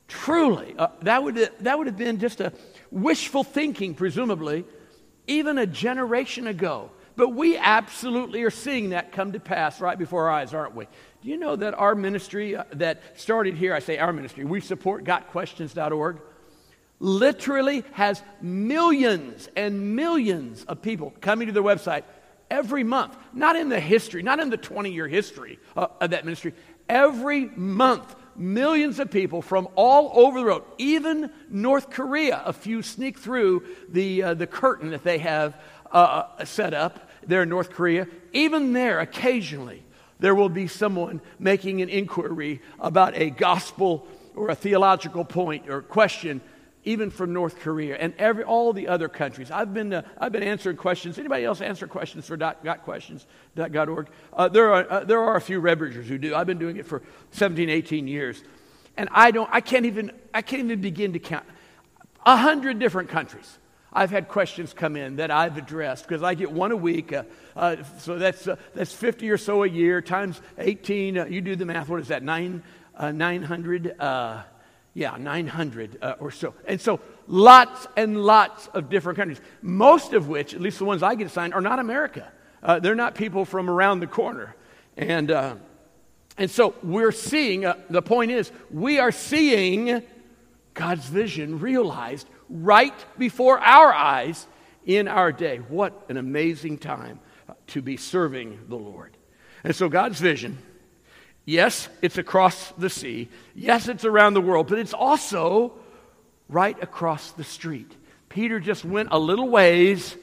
truly, 0.08 0.74
uh, 0.76 0.88
that, 1.02 1.22
would, 1.22 1.50
that 1.60 1.78
would 1.78 1.86
have 1.86 1.96
been 1.96 2.18
just 2.18 2.40
a 2.40 2.52
wishful 2.90 3.44
thinking, 3.44 3.94
presumably, 3.94 4.64
even 5.26 5.58
a 5.58 5.66
generation 5.66 6.46
ago. 6.46 6.90
But 7.14 7.30
we 7.30 7.58
absolutely 7.58 8.42
are 8.42 8.50
seeing 8.50 8.90
that 8.90 9.12
come 9.12 9.32
to 9.32 9.40
pass 9.40 9.80
right 9.80 9.98
before 9.98 10.28
our 10.28 10.30
eyes, 10.30 10.54
aren't 10.54 10.74
we? 10.74 10.86
Do 11.22 11.28
you 11.28 11.36
know 11.36 11.54
that 11.56 11.74
our 11.74 11.94
ministry 11.94 12.56
uh, 12.56 12.64
that 12.72 13.20
started 13.20 13.54
here, 13.54 13.74
I 13.74 13.78
say 13.78 13.98
our 13.98 14.12
ministry, 14.12 14.44
we 14.44 14.60
support 14.60 15.04
gotquestions.org 15.04 16.20
literally 17.02 17.84
has 17.92 18.22
millions 18.40 19.48
and 19.56 19.96
millions 19.96 20.64
of 20.64 20.80
people 20.80 21.12
coming 21.20 21.48
to 21.48 21.52
their 21.52 21.62
website 21.62 22.04
every 22.48 22.84
month. 22.84 23.16
Not 23.34 23.56
in 23.56 23.68
the 23.68 23.80
history, 23.80 24.22
not 24.22 24.38
in 24.38 24.50
the 24.50 24.56
20 24.56 24.92
year 24.92 25.08
history 25.08 25.58
of, 25.76 25.90
of 26.00 26.10
that 26.10 26.24
ministry. 26.24 26.54
Every 26.88 27.46
month, 27.46 28.14
millions 28.36 29.00
of 29.00 29.10
people 29.10 29.42
from 29.42 29.68
all 29.74 30.12
over 30.14 30.38
the 30.38 30.44
world, 30.44 30.64
even 30.78 31.30
North 31.50 31.90
Korea, 31.90 32.40
a 32.44 32.52
few 32.52 32.82
sneak 32.82 33.18
through 33.18 33.64
the, 33.88 34.22
uh, 34.22 34.34
the 34.34 34.46
curtain 34.46 34.90
that 34.90 35.02
they 35.02 35.18
have 35.18 35.60
uh, 35.90 36.24
uh 36.38 36.44
set 36.44 36.72
up 36.72 37.10
there 37.26 37.42
in 37.42 37.48
North 37.48 37.70
Korea. 37.70 38.06
Even 38.32 38.72
there, 38.72 39.00
occasionally, 39.00 39.82
there 40.20 40.34
will 40.34 40.48
be 40.48 40.68
someone 40.68 41.20
making 41.40 41.82
an 41.82 41.88
inquiry 41.88 42.62
about 42.78 43.16
a 43.16 43.30
gospel 43.30 44.06
or 44.36 44.50
a 44.50 44.54
theological 44.54 45.24
point 45.24 45.68
or 45.68 45.82
question 45.82 46.40
even 46.84 47.10
from 47.10 47.32
North 47.32 47.60
Korea 47.60 47.96
and 47.96 48.12
every, 48.18 48.44
all 48.44 48.72
the 48.72 48.88
other 48.88 49.08
countries. 49.08 49.50
I've 49.50 49.72
been, 49.72 49.92
uh, 49.92 50.02
I've 50.18 50.32
been 50.32 50.42
answering 50.42 50.76
questions. 50.76 51.18
Anybody 51.18 51.44
else 51.44 51.60
answer 51.60 51.86
questions 51.86 52.26
for 52.26 52.36
dot, 52.36 52.64
got 52.64 52.82
questions, 52.82 53.26
dot, 53.54 53.88
.org? 53.88 54.08
Uh, 54.32 54.48
there, 54.48 54.72
are, 54.72 54.90
uh, 54.90 55.04
there 55.04 55.20
are 55.20 55.36
a 55.36 55.40
few 55.40 55.60
Red 55.60 55.78
Bridgers 55.78 56.08
who 56.08 56.18
do. 56.18 56.34
I've 56.34 56.46
been 56.46 56.58
doing 56.58 56.76
it 56.76 56.86
for 56.86 57.02
17, 57.32 57.68
18 57.68 58.08
years. 58.08 58.42
And 58.96 59.08
I, 59.12 59.30
don't, 59.30 59.48
I, 59.52 59.60
can't 59.60 59.86
even, 59.86 60.12
I 60.34 60.42
can't 60.42 60.64
even 60.64 60.80
begin 60.80 61.12
to 61.12 61.18
count. 61.18 61.46
A 62.26 62.36
hundred 62.36 62.78
different 62.78 63.08
countries. 63.08 63.58
I've 63.92 64.10
had 64.10 64.28
questions 64.28 64.72
come 64.72 64.96
in 64.96 65.16
that 65.16 65.30
I've 65.30 65.58
addressed 65.58 66.08
because 66.08 66.22
I 66.22 66.34
get 66.34 66.50
one 66.50 66.72
a 66.72 66.76
week. 66.76 67.12
Uh, 67.12 67.24
uh, 67.54 67.76
so 67.98 68.18
that's, 68.18 68.48
uh, 68.48 68.56
that's 68.74 68.92
50 68.92 69.30
or 69.30 69.36
so 69.36 69.64
a 69.64 69.68
year 69.68 70.00
times 70.00 70.40
18. 70.58 71.18
Uh, 71.18 71.24
you 71.26 71.40
do 71.42 71.56
the 71.56 71.66
math. 71.66 71.88
What 71.88 72.00
is 72.00 72.08
that? 72.08 72.22
Nine, 72.22 72.62
uh, 72.96 73.12
900? 73.12 73.94
Uh, 74.92 74.98
yeah, 74.98 75.16
900 75.18 75.98
or 76.20 76.30
so. 76.30 76.54
And 76.66 76.80
so 76.80 77.00
lots 77.26 77.86
and 77.96 78.22
lots 78.22 78.68
of 78.68 78.90
different 78.90 79.16
countries, 79.16 79.40
most 79.62 80.12
of 80.12 80.28
which, 80.28 80.54
at 80.54 80.60
least 80.60 80.78
the 80.78 80.84
ones 80.84 81.02
I 81.02 81.14
get 81.14 81.26
assigned, 81.26 81.54
are 81.54 81.60
not 81.60 81.78
America. 81.78 82.30
Uh, 82.62 82.78
they're 82.78 82.94
not 82.94 83.14
people 83.14 83.44
from 83.44 83.68
around 83.68 84.00
the 84.00 84.06
corner. 84.06 84.54
And, 84.96 85.30
uh, 85.30 85.56
and 86.36 86.50
so 86.50 86.74
we're 86.82 87.12
seeing, 87.12 87.64
uh, 87.64 87.76
the 87.90 88.02
point 88.02 88.30
is, 88.30 88.52
we 88.70 88.98
are 88.98 89.12
seeing 89.12 90.02
God's 90.74 91.06
vision 91.06 91.58
realized 91.58 92.28
right 92.48 92.94
before 93.18 93.58
our 93.58 93.92
eyes 93.92 94.46
in 94.84 95.08
our 95.08 95.32
day. 95.32 95.58
What 95.58 96.04
an 96.08 96.16
amazing 96.18 96.78
time 96.78 97.20
to 97.68 97.82
be 97.82 97.96
serving 97.96 98.60
the 98.68 98.76
Lord. 98.76 99.16
And 99.64 99.74
so, 99.74 99.88
God's 99.88 100.20
vision, 100.20 100.58
yes, 101.44 101.88
it's 102.00 102.18
across 102.18 102.72
the 102.72 102.90
sea. 102.90 103.28
Yes, 103.54 103.88
it's 103.88 104.04
around 104.04 104.34
the 104.34 104.40
world, 104.40 104.68
but 104.68 104.78
it's 104.78 104.94
also 104.94 105.72
right 106.48 106.80
across 106.82 107.32
the 107.32 107.44
street. 107.44 107.96
Peter 108.28 108.60
just 108.60 108.84
went 108.84 109.08
a 109.12 109.18
little 109.18 109.48
ways 109.48 110.16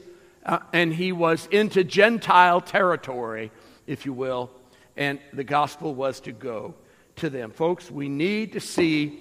uh, 0.44 0.58
and 0.72 0.92
he 0.92 1.12
was 1.12 1.46
into 1.46 1.84
Gentile 1.84 2.60
territory, 2.60 3.50
if 3.86 4.06
you 4.06 4.12
will, 4.12 4.50
and 4.96 5.18
the 5.32 5.44
gospel 5.44 5.94
was 5.94 6.20
to 6.20 6.32
go 6.32 6.74
to 7.16 7.30
them. 7.30 7.50
Folks, 7.50 7.90
we 7.90 8.08
need 8.08 8.52
to 8.52 8.60
see 8.60 9.20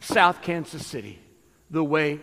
South 0.00 0.42
Kansas 0.42 0.86
City 0.86 1.18
the 1.70 1.84
way 1.84 2.20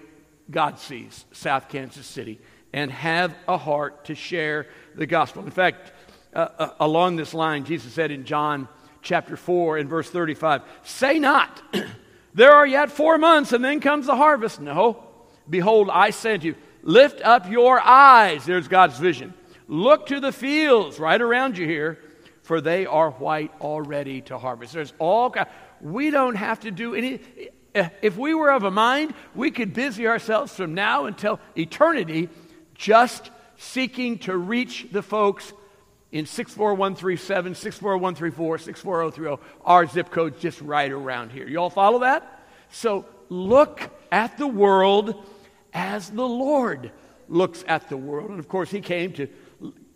God 0.50 0.80
sees 0.80 1.26
South 1.32 1.70
Kansas 1.70 2.06
City 2.06 2.40
and 2.74 2.92
have 2.92 3.36
a 3.48 3.58
heart 3.58 4.06
to 4.06 4.16
share 4.16 4.68
the 4.96 5.06
gospel. 5.06 5.44
In 5.44 5.52
fact, 5.52 5.92
uh, 6.34 6.48
uh, 6.58 6.70
along 6.80 7.16
this 7.16 7.34
line, 7.34 7.66
Jesus 7.66 7.94
said 7.94 8.12
in 8.12 8.26
John 8.26 8.68
chapter 9.02 9.38
4 9.38 9.78
and 9.78 9.90
verse 9.90 10.10
35 10.10 10.62
Say 10.84 11.20
not, 11.20 11.62
there 12.34 12.52
are 12.52 12.68
yet 12.68 12.92
four 12.92 13.18
months 13.18 13.54
and 13.54 13.64
then 13.64 13.80
comes 13.80 14.06
the 14.06 14.16
harvest. 14.16 14.60
No, 14.60 15.04
behold, 15.50 15.90
I 15.92 16.12
send 16.12 16.44
you. 16.44 16.56
Lift 16.84 17.22
up 17.22 17.50
your 17.50 17.80
eyes. 17.80 18.46
There's 18.46 18.68
God's 18.68 18.98
vision. 18.98 19.34
Look 19.68 20.08
to 20.08 20.20
the 20.20 20.32
fields 20.32 21.00
right 21.00 21.22
around 21.22 21.58
you 21.58 21.66
here, 21.66 22.00
for 22.44 22.62
they 22.62 22.86
are 22.86 23.12
white 23.12 23.52
already 23.60 24.22
to 24.22 24.38
harvest. 24.38 24.74
There's 24.74 24.94
all 25.00 25.34
we 25.82 26.10
don't 26.10 26.36
have 26.36 26.62
to 26.62 26.72
do 26.72 26.96
any 26.96 27.20
if 28.02 28.18
we 28.18 28.34
were 28.34 28.52
of 28.52 28.64
a 28.64 28.72
mind, 28.72 29.14
we 29.36 29.52
could 29.52 29.74
busy 29.74 30.08
ourselves 30.08 30.54
from 30.54 30.74
now 30.74 31.06
until 31.06 31.40
eternity 31.56 32.30
just 32.76 33.30
seeking 33.58 34.20
to 34.20 34.36
reach 34.36 34.88
the 34.92 35.02
folks 35.02 35.54
in 36.12 36.26
64137, 36.26 37.56
64134, 37.56 38.58
64030. 38.60 39.42
Our 39.66 39.88
zip 39.88 40.10
code's 40.10 40.40
just 40.40 40.62
right 40.62 40.92
around 40.92 41.32
here. 41.32 41.48
You 41.48 41.60
all 41.60 41.70
follow 41.70 42.00
that? 42.00 42.48
So 42.72 43.06
look 43.30 43.90
at 44.12 44.38
the 44.38 44.48
world 44.48 45.26
as 45.74 46.10
the 46.10 46.28
Lord 46.28 46.92
looks 47.28 47.64
at 47.68 47.90
the 47.90 47.98
world. 47.98 48.30
And 48.30 48.40
of 48.40 48.48
course, 48.48 48.72
He 48.72 48.82
came 48.82 49.12
to 49.14 49.28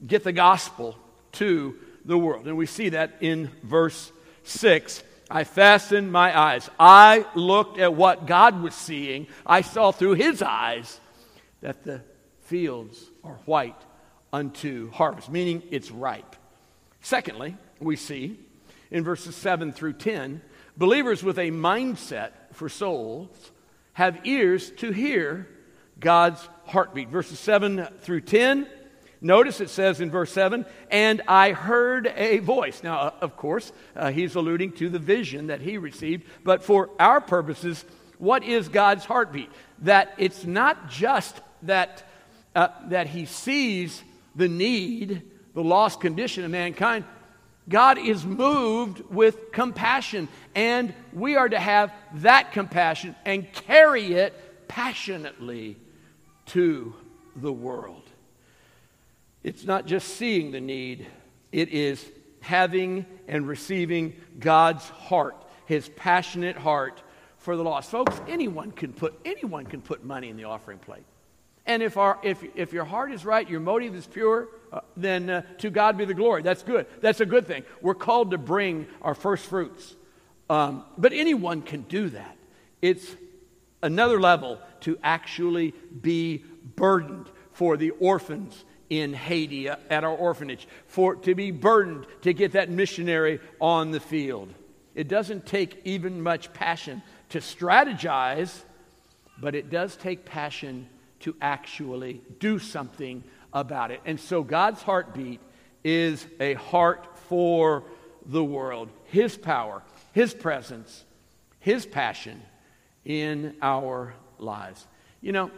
get 0.05 0.23
the 0.23 0.33
gospel 0.33 0.97
to 1.33 1.75
the 2.03 2.17
world. 2.17 2.47
And 2.47 2.57
we 2.57 2.65
see 2.65 2.89
that 2.89 3.17
in 3.21 3.49
verse 3.63 4.11
6 4.43 5.03
I 5.31 5.45
fastened 5.45 6.11
my 6.11 6.37
eyes. 6.37 6.69
I 6.77 7.25
looked 7.35 7.79
at 7.79 7.93
what 7.93 8.25
God 8.25 8.61
was 8.61 8.75
seeing. 8.75 9.27
I 9.45 9.61
saw 9.61 9.91
through 9.91 10.15
his 10.15 10.41
eyes 10.41 10.99
that 11.61 11.85
the 11.85 12.01
fields 12.41 13.09
are 13.23 13.39
white 13.45 13.81
unto 14.33 14.91
harvest, 14.91 15.29
meaning 15.29 15.63
it's 15.71 15.91
ripe. 15.91 16.35
Secondly, 17.01 17.57
we 17.79 17.95
see 17.95 18.39
in 18.89 19.03
verses 19.03 19.35
7 19.35 19.71
through 19.71 19.93
10, 19.93 20.41
believers 20.77 21.23
with 21.23 21.37
a 21.37 21.51
mindset 21.51 22.31
for 22.53 22.69
souls 22.69 23.51
have 23.93 24.25
ears 24.25 24.71
to 24.71 24.91
hear 24.91 25.47
God's 25.99 26.47
heartbeat. 26.65 27.09
Verses 27.09 27.39
7 27.39 27.87
through 28.01 28.21
10 28.21 28.67
Notice 29.23 29.61
it 29.61 29.69
says 29.69 30.01
in 30.01 30.09
verse 30.09 30.31
7, 30.31 30.65
and 30.89 31.21
I 31.27 31.51
heard 31.51 32.11
a 32.15 32.39
voice. 32.39 32.81
Now, 32.81 32.99
uh, 32.99 33.13
of 33.21 33.37
course, 33.37 33.71
uh, 33.95 34.11
he's 34.11 34.33
alluding 34.33 34.71
to 34.73 34.89
the 34.89 34.97
vision 34.97 35.47
that 35.47 35.61
he 35.61 35.77
received, 35.77 36.25
but 36.43 36.63
for 36.63 36.89
our 36.99 37.21
purposes, 37.21 37.85
what 38.17 38.43
is 38.43 38.67
God's 38.67 39.05
heartbeat? 39.05 39.51
That 39.83 40.15
it's 40.17 40.43
not 40.43 40.89
just 40.89 41.39
that, 41.61 42.03
uh, 42.55 42.69
that 42.87 43.07
he 43.07 43.27
sees 43.27 44.01
the 44.35 44.47
need, 44.47 45.23
the 45.53 45.63
lost 45.63 45.99
condition 45.99 46.43
of 46.43 46.51
mankind. 46.51 47.05
God 47.69 47.97
is 47.97 48.25
moved 48.25 49.01
with 49.09 49.51
compassion, 49.51 50.27
and 50.55 50.93
we 51.13 51.35
are 51.35 51.47
to 51.47 51.59
have 51.59 51.93
that 52.15 52.51
compassion 52.51 53.15
and 53.25 53.51
carry 53.53 54.13
it 54.13 54.67
passionately 54.67 55.77
to 56.47 56.93
the 57.35 57.51
world. 57.51 58.03
It's 59.43 59.63
not 59.63 59.85
just 59.85 60.07
seeing 60.15 60.51
the 60.51 60.61
need, 60.61 61.07
it 61.51 61.69
is 61.69 62.03
having 62.41 63.05
and 63.27 63.47
receiving 63.47 64.15
God's 64.39 64.87
heart, 64.89 65.35
his 65.65 65.89
passionate 65.89 66.57
heart 66.57 67.01
for 67.37 67.55
the 67.55 67.63
lost. 67.63 67.89
Folks, 67.89 68.19
anyone 68.27 68.71
can 68.71 68.93
put 68.93 69.19
anyone 69.25 69.65
can 69.65 69.81
put 69.81 70.03
money 70.03 70.29
in 70.29 70.37
the 70.37 70.43
offering 70.43 70.77
plate. 70.77 71.03
And 71.65 71.83
if, 71.83 71.97
our, 71.97 72.19
if, 72.23 72.43
if 72.55 72.73
your 72.73 72.85
heart 72.85 73.11
is 73.11 73.23
right, 73.23 73.47
your 73.47 73.59
motive 73.59 73.95
is 73.95 74.07
pure, 74.07 74.47
uh, 74.73 74.81
then 74.97 75.29
uh, 75.29 75.41
to 75.59 75.69
God 75.69 75.97
be 75.97 76.05
the 76.05 76.13
glory. 76.13 76.41
That's 76.41 76.63
good. 76.63 76.87
That's 77.01 77.21
a 77.21 77.25
good 77.25 77.45
thing. 77.45 77.63
We're 77.81 77.93
called 77.93 78.31
to 78.31 78.37
bring 78.37 78.87
our 79.01 79.13
first 79.13 79.45
fruits. 79.45 79.95
Um, 80.49 80.83
but 80.97 81.13
anyone 81.13 81.61
can 81.61 81.81
do 81.83 82.09
that. 82.09 82.37
It's 82.81 83.05
another 83.83 84.19
level 84.19 84.59
to 84.81 84.97
actually 85.03 85.73
be 86.01 86.43
burdened 86.75 87.29
for 87.53 87.77
the 87.77 87.91
orphans 87.91 88.65
in 88.89 89.13
Haiti 89.13 89.69
at 89.69 90.03
our 90.03 90.15
orphanage, 90.15 90.67
for 90.87 91.15
to 91.15 91.35
be 91.35 91.51
burdened 91.51 92.05
to 92.23 92.33
get 92.33 92.53
that 92.53 92.69
missionary 92.69 93.39
on 93.61 93.91
the 93.91 93.99
field. 94.01 94.53
It 94.95 95.07
doesn't 95.07 95.45
take 95.45 95.79
even 95.85 96.21
much 96.21 96.51
passion 96.51 97.01
to 97.29 97.39
strategize, 97.39 98.63
but 99.39 99.55
it 99.55 99.69
does 99.69 99.95
take 99.95 100.25
passion 100.25 100.89
to 101.21 101.35
actually 101.41 102.21
do 102.39 102.59
something 102.59 103.23
about 103.53 103.91
it. 103.91 104.01
And 104.05 104.19
so 104.19 104.43
God's 104.43 104.81
heartbeat 104.81 105.39
is 105.83 106.25
a 106.39 106.53
heart 106.53 107.17
for 107.29 107.83
the 108.25 108.43
world, 108.43 108.89
His 109.05 109.37
power, 109.37 109.81
His 110.13 110.33
presence, 110.33 111.03
His 111.59 111.85
passion 111.85 112.41
in 113.05 113.55
our 113.61 114.13
lives. 114.37 114.85
You 115.21 115.31
know, 115.31 115.51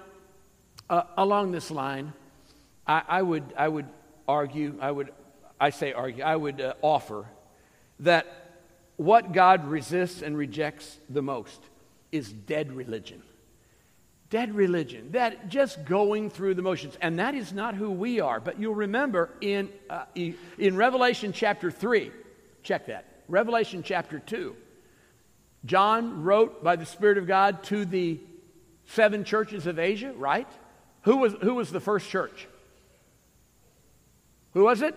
uh, 0.90 1.04
along 1.18 1.52
this 1.52 1.72
line, 1.72 2.14
I, 2.88 3.02
I, 3.08 3.22
would, 3.22 3.44
I 3.58 3.68
would 3.68 3.88
argue, 4.28 4.78
I 4.80 4.92
would, 4.92 5.12
I 5.60 5.70
say 5.70 5.94
argue, 5.94 6.24
I 6.24 6.36
would 6.36 6.62
uh, 6.62 6.74
offer 6.82 7.26
that 8.00 8.28
what 8.98 9.32
God 9.32 9.66
resists 9.68 10.22
and 10.22 10.38
rejects 10.38 11.00
the 11.10 11.22
most 11.22 11.62
is 12.12 12.32
dead 12.32 12.72
religion. 12.72 13.24
Dead 14.34 14.56
religion, 14.56 15.12
that 15.12 15.48
just 15.48 15.86
going 15.86 16.32
through 16.32 16.56
the 16.56 16.64
motions. 16.64 16.98
And 17.00 17.20
that 17.20 17.36
is 17.36 17.54
not 17.54 17.76
who 17.76 17.92
we 17.92 18.20
are. 18.20 18.40
But 18.40 18.60
you'll 18.60 18.74
remember 18.74 19.30
in, 19.42 19.70
uh, 19.92 20.06
in 20.16 20.76
Revelation 20.76 21.34
chapter 21.34 21.70
3, 21.70 22.12
check 22.64 22.88
that, 22.88 23.06
Revelation 23.28 23.84
chapter 23.84 24.18
2, 24.18 24.56
John 25.66 26.24
wrote 26.24 26.64
by 26.64 26.76
the 26.78 26.86
Spirit 26.88 27.20
of 27.20 27.28
God 27.28 27.62
to 27.66 27.86
the 27.86 28.20
seven 28.88 29.24
churches 29.24 29.68
of 29.68 29.78
Asia, 29.78 30.14
right? 30.14 30.50
Who 31.04 31.18
was, 31.18 31.36
who 31.44 31.54
was 31.54 31.72
the 31.72 31.80
first 31.80 32.10
church? 32.10 32.48
Who 34.54 34.64
was 34.64 34.82
it? 34.82 34.96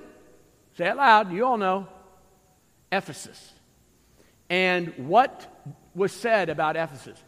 Say 0.78 0.88
it 0.88 0.96
loud. 0.96 1.30
You 1.30 1.44
all 1.44 1.58
know. 1.58 1.88
Ephesus. 2.90 3.52
And 4.48 4.94
what 4.96 5.46
was 5.94 6.12
said 6.12 6.48
about 6.48 6.76
Ephesus? 6.76 7.22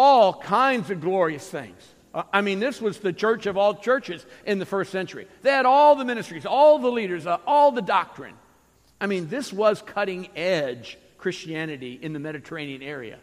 All 0.00 0.32
kinds 0.32 0.90
of 0.90 1.00
glorious 1.00 1.50
things. 1.50 1.82
Uh, 2.14 2.22
I 2.32 2.40
mean, 2.40 2.60
this 2.60 2.80
was 2.80 2.98
the 2.98 3.12
church 3.12 3.46
of 3.46 3.56
all 3.56 3.74
churches 3.74 4.24
in 4.46 4.60
the 4.60 4.64
first 4.64 4.92
century. 4.92 5.26
They 5.42 5.50
had 5.50 5.66
all 5.66 5.96
the 5.96 6.04
ministries, 6.04 6.46
all 6.46 6.78
the 6.78 6.88
leaders, 6.88 7.26
uh, 7.26 7.38
all 7.48 7.72
the 7.72 7.82
doctrine. 7.82 8.36
I 9.00 9.08
mean, 9.08 9.28
this 9.28 9.52
was 9.52 9.82
cutting 9.82 10.28
edge 10.36 10.98
Christianity 11.18 11.98
in 12.00 12.12
the 12.12 12.20
Mediterranean 12.20 12.80
area. 12.80 13.18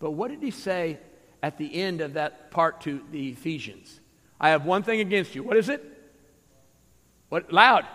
But 0.00 0.10
what 0.10 0.32
did 0.32 0.42
he 0.42 0.50
say 0.50 0.98
at 1.44 1.58
the 1.58 1.72
end 1.72 2.00
of 2.00 2.14
that 2.14 2.50
part 2.50 2.80
to 2.80 3.00
the 3.12 3.28
Ephesians? 3.28 4.00
I 4.40 4.48
have 4.48 4.64
one 4.64 4.82
thing 4.82 4.98
against 4.98 5.36
you. 5.36 5.44
What 5.44 5.58
is 5.58 5.68
it? 5.68 5.80
What 7.28 7.52
loud? 7.52 7.86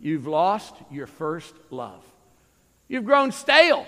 You've 0.00 0.26
lost 0.26 0.74
your 0.90 1.06
first 1.06 1.54
love. 1.70 2.02
You've 2.88 3.04
grown 3.04 3.30
stale. 3.30 3.86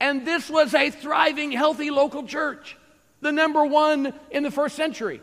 And 0.00 0.26
this 0.26 0.48
was 0.48 0.74
a 0.74 0.90
thriving, 0.90 1.52
healthy 1.52 1.90
local 1.90 2.24
church. 2.24 2.76
the 3.20 3.30
number 3.30 3.64
one 3.66 4.14
in 4.30 4.42
the 4.42 4.50
first 4.50 4.74
century, 4.74 5.20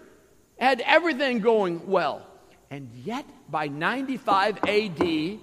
had 0.60 0.82
everything 0.82 1.40
going 1.40 1.88
well. 1.88 2.22
And 2.70 2.92
yet, 3.04 3.26
by 3.50 3.68
95 3.68 4.60
AD, 4.68 5.40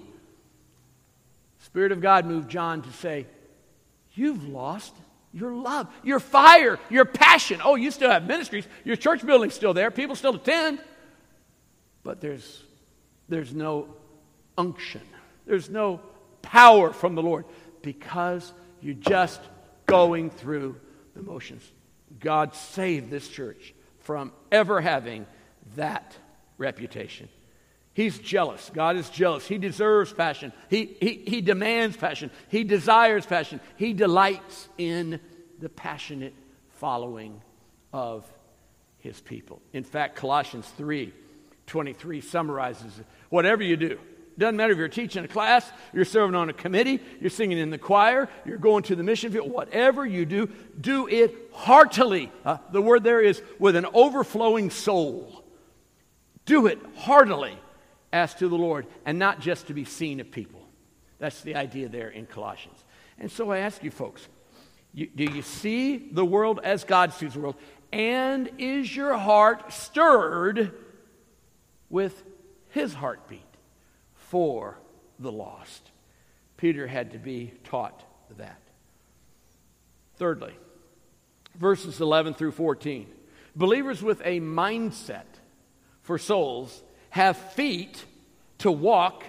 Spirit 1.59 1.91
of 1.91 1.99
God 1.99 2.25
moved 2.25 2.49
John 2.49 2.81
to 2.83 2.91
say, 2.93 3.25
You've 4.13 4.47
lost 4.47 4.95
your 5.33 5.53
love, 5.53 5.89
your 6.03 6.21
fire, 6.21 6.79
your 6.89 7.03
passion. 7.03 7.59
Oh, 7.61 7.75
you 7.75 7.91
still 7.91 8.09
have 8.09 8.25
ministries. 8.25 8.65
Your 8.85 8.95
church 8.95 9.25
building's 9.25 9.53
still 9.53 9.73
there. 9.73 9.91
People 9.91 10.15
still 10.15 10.35
attend. 10.35 10.79
But 12.03 12.21
there's, 12.21 12.63
there's 13.27 13.53
no 13.53 13.89
unction, 14.57 15.01
there's 15.45 15.69
no 15.69 15.99
power 16.41 16.93
from 16.93 17.15
the 17.15 17.21
Lord 17.21 17.45
because 17.81 18.53
you're 18.81 18.93
just 18.95 19.41
going 19.85 20.29
through 20.29 20.79
the 21.15 21.21
motions. 21.21 21.63
God 22.19 22.55
saved 22.55 23.09
this 23.09 23.27
church 23.27 23.73
from 23.99 24.31
ever 24.51 24.81
having 24.81 25.25
that 25.75 26.15
reputation. 26.57 27.29
He's 27.93 28.19
jealous. 28.19 28.69
God 28.73 28.97
is 28.97 29.09
jealous. 29.09 29.47
He 29.47 29.57
deserves 29.57 30.11
passion. 30.11 30.51
He, 30.69 30.97
he, 30.99 31.23
he 31.25 31.41
demands 31.41 31.95
passion. 31.95 32.29
He 32.49 32.65
desires 32.65 33.25
passion. 33.25 33.61
He 33.77 33.93
delights 33.93 34.67
in 34.77 35.19
the 35.59 35.69
passionate 35.69 36.33
following 36.71 37.41
of 37.93 38.25
his 38.97 39.21
people. 39.21 39.61
In 39.71 39.83
fact, 39.83 40.17
Colossians 40.17 40.67
3 40.77 41.13
23 41.67 42.21
summarizes 42.21 42.99
it. 42.99 43.05
Whatever 43.29 43.63
you 43.63 43.75
do, 43.75 43.97
doesn't 44.37 44.57
matter 44.57 44.73
if 44.73 44.77
you're 44.77 44.87
teaching 44.89 45.23
a 45.23 45.27
class, 45.27 45.71
you're 45.93 46.03
serving 46.05 46.35
on 46.35 46.49
a 46.49 46.53
committee, 46.53 46.99
you're 47.21 47.29
singing 47.29 47.57
in 47.57 47.69
the 47.69 47.77
choir, 47.77 48.29
you're 48.43 48.57
going 48.57 48.83
to 48.83 48.95
the 48.95 49.03
mission 49.03 49.31
field, 49.31 49.49
whatever 49.49 50.05
you 50.05 50.25
do, 50.25 50.49
do 50.79 51.07
it 51.07 51.49
heartily. 51.53 52.31
Uh, 52.43 52.57
the 52.71 52.81
word 52.81 53.03
there 53.03 53.21
is 53.21 53.41
with 53.59 53.75
an 53.77 53.85
overflowing 53.93 54.69
soul. 54.69 55.43
Do 56.45 56.67
it 56.67 56.79
heartily 56.95 57.57
as 58.11 58.35
to 58.35 58.49
the 58.49 58.57
Lord 58.57 58.87
and 59.05 59.17
not 59.17 59.39
just 59.39 59.67
to 59.67 59.73
be 59.73 59.85
seen 59.85 60.19
of 60.19 60.31
people. 60.31 60.67
That's 61.17 61.41
the 61.41 61.55
idea 61.55 61.87
there 61.87 62.09
in 62.09 62.25
Colossians. 62.25 62.83
And 63.17 63.31
so 63.31 63.51
I 63.51 63.59
ask 63.59 63.83
you 63.83 63.91
folks, 63.91 64.27
you, 64.93 65.07
do 65.07 65.23
you 65.23 65.41
see 65.41 65.97
the 66.11 66.25
world 66.25 66.59
as 66.63 66.83
God 66.83 67.13
sees 67.13 67.33
the 67.33 67.39
world? 67.39 67.55
And 67.93 68.49
is 68.57 68.93
your 68.93 69.17
heart 69.17 69.71
stirred 69.71 70.73
with 71.89 72.23
his 72.69 72.93
heartbeat 72.93 73.41
for 74.29 74.77
the 75.19 75.31
lost? 75.31 75.91
Peter 76.57 76.87
had 76.87 77.11
to 77.11 77.17
be 77.17 77.51
taught 77.63 78.03
that. 78.37 78.59
Thirdly, 80.17 80.53
verses 81.55 81.99
11 81.99 82.35
through 82.35 82.51
14. 82.51 83.07
Believers 83.55 84.01
with 84.01 84.21
a 84.21 84.39
mindset 84.39 85.25
for 86.01 86.17
souls 86.17 86.81
have 87.09 87.37
feet 87.37 88.03
to 88.59 88.71
walk 88.71 89.23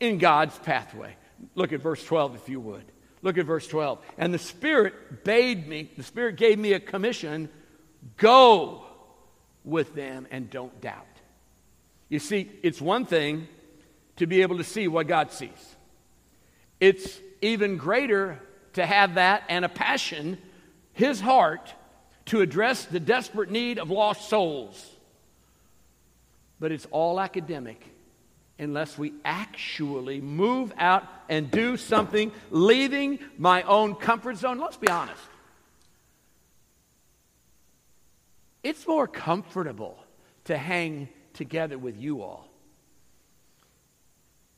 in 0.00 0.18
God's 0.18 0.56
pathway. 0.58 1.16
Look 1.54 1.72
at 1.72 1.80
verse 1.80 2.04
12, 2.04 2.36
if 2.36 2.48
you 2.48 2.60
would. 2.60 2.84
Look 3.22 3.38
at 3.38 3.46
verse 3.46 3.66
12. 3.66 3.98
And 4.18 4.32
the 4.34 4.38
Spirit 4.38 5.24
bade 5.24 5.66
me, 5.66 5.90
the 5.96 6.02
Spirit 6.02 6.36
gave 6.36 6.58
me 6.58 6.72
a 6.72 6.80
commission 6.80 7.48
go 8.16 8.84
with 9.64 9.94
them 9.94 10.26
and 10.30 10.50
don't 10.50 10.78
doubt. 10.80 11.06
You 12.08 12.18
see, 12.18 12.50
it's 12.62 12.80
one 12.80 13.06
thing 13.06 13.48
to 14.16 14.26
be 14.26 14.42
able 14.42 14.58
to 14.58 14.64
see 14.64 14.88
what 14.88 15.06
God 15.06 15.32
sees, 15.32 15.76
it's 16.80 17.20
even 17.40 17.76
greater 17.76 18.40
to 18.74 18.84
have 18.84 19.14
that 19.14 19.44
and 19.48 19.64
a 19.64 19.68
passion, 19.68 20.38
His 20.92 21.20
heart, 21.20 21.72
to 22.26 22.40
address 22.40 22.84
the 22.84 23.00
desperate 23.00 23.50
need 23.50 23.78
of 23.78 23.90
lost 23.90 24.28
souls 24.28 24.94
but 26.64 26.72
it's 26.72 26.86
all 26.90 27.20
academic 27.20 27.84
unless 28.58 28.96
we 28.96 29.12
actually 29.22 30.20
move 30.20 30.72
out 30.78 31.04
and 31.28 31.50
do 31.50 31.76
something, 31.76 32.32
leaving 32.50 33.18
my 33.36 33.62
own 33.64 33.94
comfort 33.94 34.38
zone. 34.38 34.58
Let's 34.58 34.78
be 34.78 34.88
honest. 34.88 35.20
It's 38.62 38.86
more 38.86 39.06
comfortable 39.06 39.98
to 40.44 40.56
hang 40.56 41.10
together 41.34 41.76
with 41.76 42.00
you 42.00 42.22
all. 42.22 42.48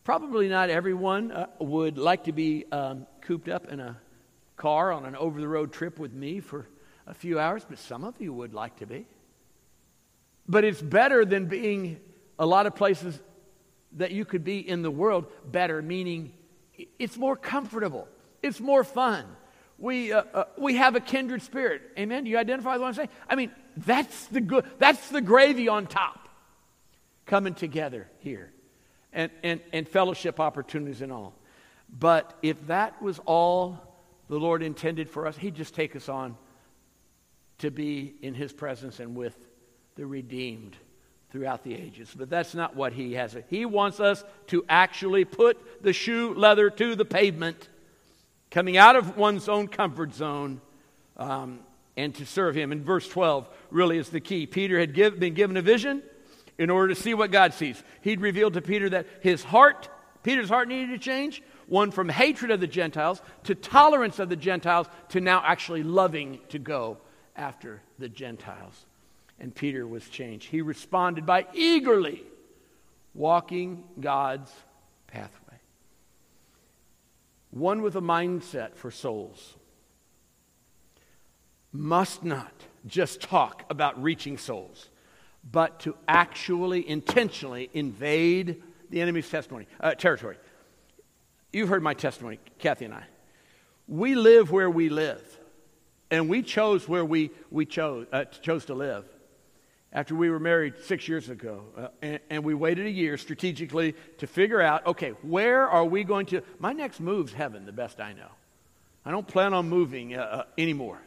Probably 0.06 0.48
not 0.48 0.70
everyone 0.70 1.32
uh, 1.32 1.48
would 1.58 1.98
like 1.98 2.24
to 2.24 2.32
be 2.32 2.64
um, 2.70 3.08
cooped 3.22 3.48
up 3.48 3.72
in 3.72 3.80
a 3.80 3.98
car 4.56 4.92
on 4.92 5.04
an 5.04 5.16
over 5.16 5.40
the 5.40 5.48
road 5.48 5.72
trip 5.72 5.98
with 5.98 6.12
me 6.12 6.38
for 6.38 6.68
a 7.08 7.12
few 7.12 7.40
hours, 7.40 7.66
but 7.68 7.76
some 7.80 8.04
of 8.04 8.14
you 8.20 8.32
would 8.32 8.54
like 8.54 8.76
to 8.76 8.86
be. 8.86 9.04
But 10.46 10.62
it's 10.62 10.80
better 10.80 11.24
than 11.24 11.46
being 11.46 11.98
a 12.38 12.46
lot 12.46 12.66
of 12.66 12.76
places 12.76 13.18
that 13.96 14.12
you 14.12 14.24
could 14.24 14.44
be 14.44 14.60
in 14.60 14.82
the 14.82 14.92
world 14.92 15.26
better, 15.44 15.82
meaning 15.82 16.32
it's 17.00 17.16
more 17.16 17.34
comfortable, 17.34 18.06
it's 18.44 18.60
more 18.60 18.84
fun. 18.84 19.24
We, 19.76 20.12
uh, 20.12 20.22
uh, 20.32 20.44
we 20.56 20.76
have 20.76 20.94
a 20.94 21.00
kindred 21.00 21.42
spirit. 21.42 21.82
Amen. 21.98 22.22
Do 22.22 22.30
you 22.30 22.38
identify 22.38 22.74
with 22.74 22.82
what 22.82 22.86
I'm 22.86 22.94
saying? 22.94 23.08
I 23.28 23.34
mean, 23.34 23.50
that's 23.76 24.26
the 24.28 24.40
good, 24.40 24.66
that's 24.78 25.08
the 25.08 25.20
gravy 25.20 25.66
on 25.66 25.88
top 25.88 26.28
coming 27.26 27.54
together 27.54 28.08
here 28.20 28.52
and, 29.16 29.32
and, 29.42 29.60
and 29.72 29.88
fellowship 29.88 30.38
opportunities 30.38 31.00
and 31.00 31.10
all. 31.10 31.34
But 31.88 32.38
if 32.42 32.64
that 32.68 33.02
was 33.02 33.18
all 33.24 33.80
the 34.28 34.38
Lord 34.38 34.62
intended 34.62 35.10
for 35.10 35.26
us, 35.26 35.36
He'd 35.36 35.56
just 35.56 35.74
take 35.74 35.96
us 35.96 36.08
on 36.08 36.36
to 37.58 37.70
be 37.70 38.14
in 38.22 38.34
His 38.34 38.52
presence 38.52 39.00
and 39.00 39.16
with 39.16 39.36
the 39.96 40.06
redeemed 40.06 40.76
throughout 41.30 41.64
the 41.64 41.74
ages. 41.74 42.12
But 42.14 42.28
that's 42.28 42.54
not 42.54 42.76
what 42.76 42.92
he 42.92 43.14
has. 43.14 43.36
He 43.48 43.64
wants 43.64 43.98
us 43.98 44.22
to 44.48 44.64
actually 44.68 45.24
put 45.24 45.82
the 45.82 45.92
shoe 45.92 46.34
leather 46.34 46.70
to 46.70 46.94
the 46.94 47.04
pavement, 47.04 47.68
coming 48.50 48.76
out 48.76 48.94
of 48.94 49.16
one's 49.16 49.48
own 49.48 49.68
comfort 49.68 50.14
zone, 50.14 50.60
um, 51.16 51.60
and 51.96 52.14
to 52.14 52.26
serve 52.26 52.54
him. 52.54 52.72
And 52.72 52.84
verse 52.84 53.08
12 53.08 53.48
really 53.70 53.96
is 53.98 54.10
the 54.10 54.20
key. 54.20 54.46
Peter 54.46 54.78
had 54.78 54.94
give, 54.94 55.18
been 55.18 55.34
given 55.34 55.56
a 55.56 55.62
vision 55.62 56.02
in 56.58 56.70
order 56.70 56.94
to 56.94 57.00
see 57.00 57.14
what 57.14 57.30
God 57.30 57.54
sees. 57.54 57.82
He'd 58.00 58.20
revealed 58.20 58.54
to 58.54 58.62
Peter 58.62 58.88
that 58.90 59.06
his 59.20 59.44
heart, 59.44 59.88
Peter's 60.22 60.48
heart 60.48 60.68
needed 60.68 60.90
to 60.90 60.98
change. 60.98 61.42
One 61.66 61.90
from 61.90 62.08
hatred 62.08 62.50
of 62.50 62.60
the 62.60 62.66
Gentiles 62.66 63.20
to 63.44 63.54
tolerance 63.54 64.18
of 64.18 64.28
the 64.28 64.36
Gentiles 64.36 64.86
to 65.10 65.20
now 65.20 65.42
actually 65.44 65.82
loving 65.82 66.40
to 66.50 66.58
go 66.58 66.98
after 67.36 67.82
the 67.98 68.08
Gentiles 68.08 68.86
and 69.38 69.54
Peter 69.54 69.86
was 69.86 70.08
changed. 70.08 70.48
He 70.48 70.62
responded 70.62 71.26
by 71.26 71.46
eagerly 71.54 72.22
walking 73.14 73.84
God's 74.00 74.52
pathway. 75.06 75.58
One 77.50 77.82
with 77.82 77.96
a 77.96 78.00
mindset 78.00 78.76
for 78.76 78.90
souls 78.90 79.54
must 81.72 82.24
not 82.24 82.52
just 82.86 83.20
talk 83.20 83.64
about 83.68 84.02
reaching 84.02 84.38
souls, 84.38 84.88
but 85.50 85.80
to 85.80 85.96
actually 86.08 86.88
intentionally 86.88 87.70
invade 87.72 88.62
the 88.90 89.00
enemy's 89.00 89.28
testimony, 89.28 89.66
uh, 89.80 89.94
territory. 89.94 90.36
You've 91.52 91.68
heard 91.68 91.82
my 91.82 91.94
testimony, 91.94 92.38
Kathy 92.58 92.86
and 92.86 92.94
I. 92.94 93.04
We 93.88 94.14
live 94.14 94.50
where 94.50 94.68
we 94.68 94.88
live, 94.88 95.22
and 96.10 96.28
we 96.28 96.42
chose 96.42 96.88
where 96.88 97.04
we, 97.04 97.30
we 97.50 97.66
chose, 97.66 98.06
uh, 98.12 98.24
chose 98.24 98.64
to 98.66 98.74
live 98.74 99.04
after 99.92 100.14
we 100.14 100.28
were 100.28 100.40
married 100.40 100.74
six 100.82 101.08
years 101.08 101.30
ago. 101.30 101.64
Uh, 101.76 101.88
and, 102.02 102.20
and, 102.28 102.44
we 102.44 102.52
waited 102.52 102.86
a 102.86 102.90
year 102.90 103.16
strategically 103.16 103.94
to 104.18 104.26
figure 104.26 104.60
out 104.60 104.86
okay, 104.86 105.10
where 105.22 105.68
are 105.68 105.84
we 105.84 106.04
going 106.04 106.26
to? 106.26 106.42
My 106.58 106.72
next 106.72 107.00
move's 107.00 107.32
heaven, 107.32 107.64
the 107.64 107.72
best 107.72 108.00
I 108.00 108.12
know. 108.12 108.28
I 109.04 109.10
don't 109.10 109.26
plan 109.26 109.54
on 109.54 109.68
moving 109.68 110.14
uh, 110.16 110.20
uh, 110.20 110.44
anymore. 110.58 111.00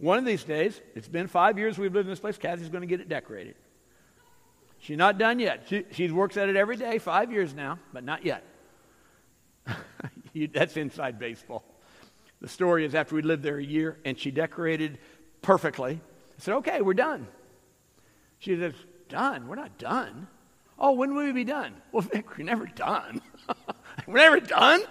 One 0.00 0.18
of 0.18 0.24
these 0.24 0.42
days, 0.42 0.80
it's 0.94 1.08
been 1.08 1.28
five 1.28 1.58
years 1.58 1.78
we've 1.78 1.92
lived 1.92 2.06
in 2.06 2.10
this 2.10 2.20
place, 2.20 2.38
Kathy's 2.38 2.70
going 2.70 2.80
to 2.80 2.86
get 2.86 3.00
it 3.00 3.08
decorated. 3.08 3.54
She's 4.78 4.96
not 4.96 5.18
done 5.18 5.38
yet. 5.38 5.64
She, 5.68 5.84
she 5.92 6.10
works 6.10 6.38
at 6.38 6.48
it 6.48 6.56
every 6.56 6.76
day, 6.76 6.98
five 6.98 7.30
years 7.30 7.54
now, 7.54 7.78
but 7.92 8.02
not 8.02 8.24
yet. 8.24 8.42
you, 10.32 10.48
that's 10.48 10.78
inside 10.78 11.18
baseball. 11.18 11.64
The 12.40 12.48
story 12.48 12.86
is 12.86 12.94
after 12.94 13.14
we 13.14 13.20
lived 13.20 13.42
there 13.42 13.58
a 13.58 13.64
year 13.64 13.98
and 14.06 14.18
she 14.18 14.30
decorated 14.30 14.98
perfectly, 15.42 16.00
I 16.00 16.42
said, 16.42 16.54
okay, 16.54 16.80
we're 16.80 16.94
done. 16.94 17.28
She 18.38 18.56
says, 18.56 18.72
Done? 19.10 19.48
We're 19.48 19.56
not 19.56 19.76
done. 19.76 20.28
Oh, 20.78 20.92
when 20.92 21.14
will 21.14 21.24
we 21.24 21.32
be 21.32 21.44
done? 21.44 21.74
Well, 21.92 22.02
Vic, 22.02 22.38
we're 22.38 22.44
never 22.44 22.66
done. 22.66 23.20
we're 24.06 24.14
never 24.14 24.38
done. 24.38 24.82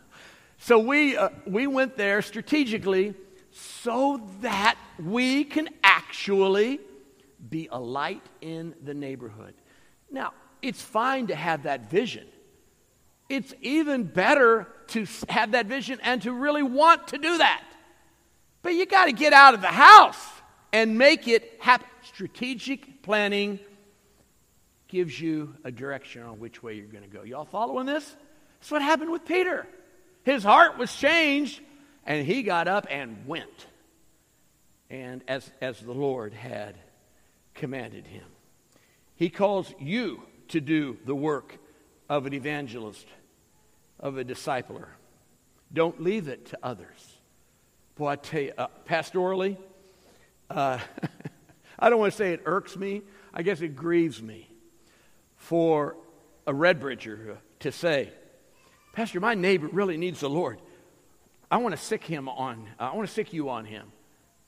so 0.58 0.78
we, 0.78 1.16
uh, 1.16 1.28
we 1.46 1.66
went 1.66 1.96
there 1.96 2.22
strategically 2.22 3.14
so 3.58 4.20
that 4.40 4.76
we 4.98 5.44
can 5.44 5.68
actually 5.82 6.80
be 7.48 7.68
a 7.70 7.78
light 7.78 8.22
in 8.40 8.74
the 8.84 8.94
neighborhood. 8.94 9.54
Now, 10.10 10.32
it's 10.62 10.82
fine 10.82 11.28
to 11.28 11.34
have 11.34 11.64
that 11.64 11.90
vision. 11.90 12.26
It's 13.28 13.54
even 13.60 14.04
better 14.04 14.66
to 14.88 15.06
have 15.28 15.52
that 15.52 15.66
vision 15.66 15.98
and 16.02 16.22
to 16.22 16.32
really 16.32 16.62
want 16.62 17.08
to 17.08 17.18
do 17.18 17.38
that. 17.38 17.62
But 18.62 18.74
you 18.74 18.86
got 18.86 19.06
to 19.06 19.12
get 19.12 19.32
out 19.32 19.54
of 19.54 19.60
the 19.60 19.68
house. 19.68 20.24
and 20.72 20.98
make 20.98 21.28
it 21.28 21.56
happen. 21.60 21.86
Strategic 22.02 23.02
planning 23.02 23.58
gives 24.88 25.20
you 25.20 25.54
a 25.64 25.70
direction 25.70 26.22
on 26.22 26.38
which 26.38 26.62
way 26.62 26.74
you're 26.74 26.86
going 26.86 27.04
to 27.04 27.10
go. 27.10 27.22
Y'all 27.22 27.44
following 27.44 27.86
this? 27.86 28.16
That's 28.60 28.70
what 28.70 28.82
happened 28.82 29.10
with 29.10 29.24
Peter. 29.24 29.66
His 30.24 30.42
heart 30.42 30.78
was 30.78 30.94
changed, 30.94 31.60
and 32.08 32.26
he 32.26 32.42
got 32.42 32.66
up 32.66 32.86
and 32.90 33.26
went. 33.26 33.66
And 34.90 35.22
as, 35.28 35.48
as 35.60 35.78
the 35.78 35.92
Lord 35.92 36.32
had 36.32 36.74
commanded 37.54 38.06
him, 38.06 38.24
he 39.14 39.28
calls 39.28 39.72
you 39.78 40.22
to 40.48 40.60
do 40.60 40.96
the 41.04 41.14
work 41.14 41.58
of 42.08 42.24
an 42.24 42.32
evangelist, 42.32 43.06
of 44.00 44.16
a 44.16 44.24
discipler. 44.24 44.86
Don't 45.70 46.02
leave 46.02 46.28
it 46.28 46.46
to 46.46 46.58
others. 46.62 47.18
Boy, 47.96 48.08
I 48.08 48.16
tell 48.16 48.40
you, 48.40 48.52
uh, 48.56 48.68
pastorally, 48.88 49.58
uh, 50.48 50.78
I 51.78 51.90
don't 51.90 51.98
want 51.98 52.12
to 52.12 52.16
say 52.16 52.32
it 52.32 52.40
irks 52.46 52.74
me. 52.74 53.02
I 53.34 53.42
guess 53.42 53.60
it 53.60 53.76
grieves 53.76 54.22
me 54.22 54.48
for 55.36 55.94
a 56.46 56.54
Redbridger 56.54 57.36
to 57.60 57.72
say, 57.72 58.10
Pastor, 58.94 59.20
my 59.20 59.34
neighbor 59.34 59.68
really 59.70 59.98
needs 59.98 60.20
the 60.20 60.30
Lord. 60.30 60.58
I 61.50 61.58
want 61.58 61.74
to 61.74 61.82
sick 61.82 62.04
him 62.04 62.28
on, 62.28 62.68
uh, 62.78 62.84
I 62.84 62.94
want 62.94 63.08
to 63.08 63.14
sick 63.14 63.32
you 63.32 63.48
on 63.48 63.64
him. 63.64 63.90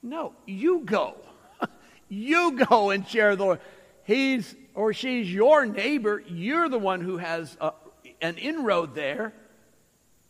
No, 0.02 0.34
you 0.46 0.80
go. 0.84 1.16
you 2.08 2.64
go 2.66 2.90
and 2.90 3.06
share 3.06 3.36
the 3.36 3.44
Lord. 3.44 3.60
He's 4.04 4.54
or 4.74 4.92
she's 4.92 5.32
your 5.32 5.66
neighbor. 5.66 6.22
You're 6.26 6.68
the 6.68 6.78
one 6.78 7.00
who 7.00 7.18
has 7.18 7.56
a, 7.60 7.72
an 8.20 8.38
inroad 8.38 8.94
there. 8.94 9.32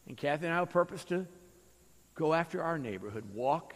And 0.07 0.17
Kathy 0.17 0.47
and 0.47 0.55
I 0.55 0.59
have 0.59 0.69
a 0.69 0.73
purpose 0.73 1.05
to 1.07 1.27
go 2.15 2.35
after 2.35 2.63
our 2.63 2.79
neighborhood, 2.79 3.25
walk 3.33 3.75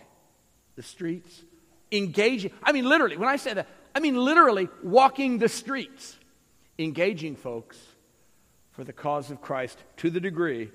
the 0.76 0.82
streets, 0.82 1.44
engaging. 1.92 2.50
I 2.62 2.72
mean, 2.72 2.84
literally, 2.84 3.16
when 3.16 3.28
I 3.28 3.36
say 3.36 3.54
that, 3.54 3.68
I 3.94 4.00
mean 4.00 4.16
literally 4.16 4.68
walking 4.82 5.38
the 5.38 5.48
streets, 5.48 6.18
engaging 6.78 7.36
folks 7.36 7.78
for 8.72 8.82
the 8.82 8.92
cause 8.92 9.30
of 9.30 9.40
Christ 9.40 9.78
to 9.98 10.10
the 10.10 10.20
degree 10.20 10.70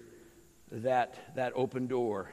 that 0.72 1.36
that 1.36 1.54
open 1.56 1.88
door 1.88 2.32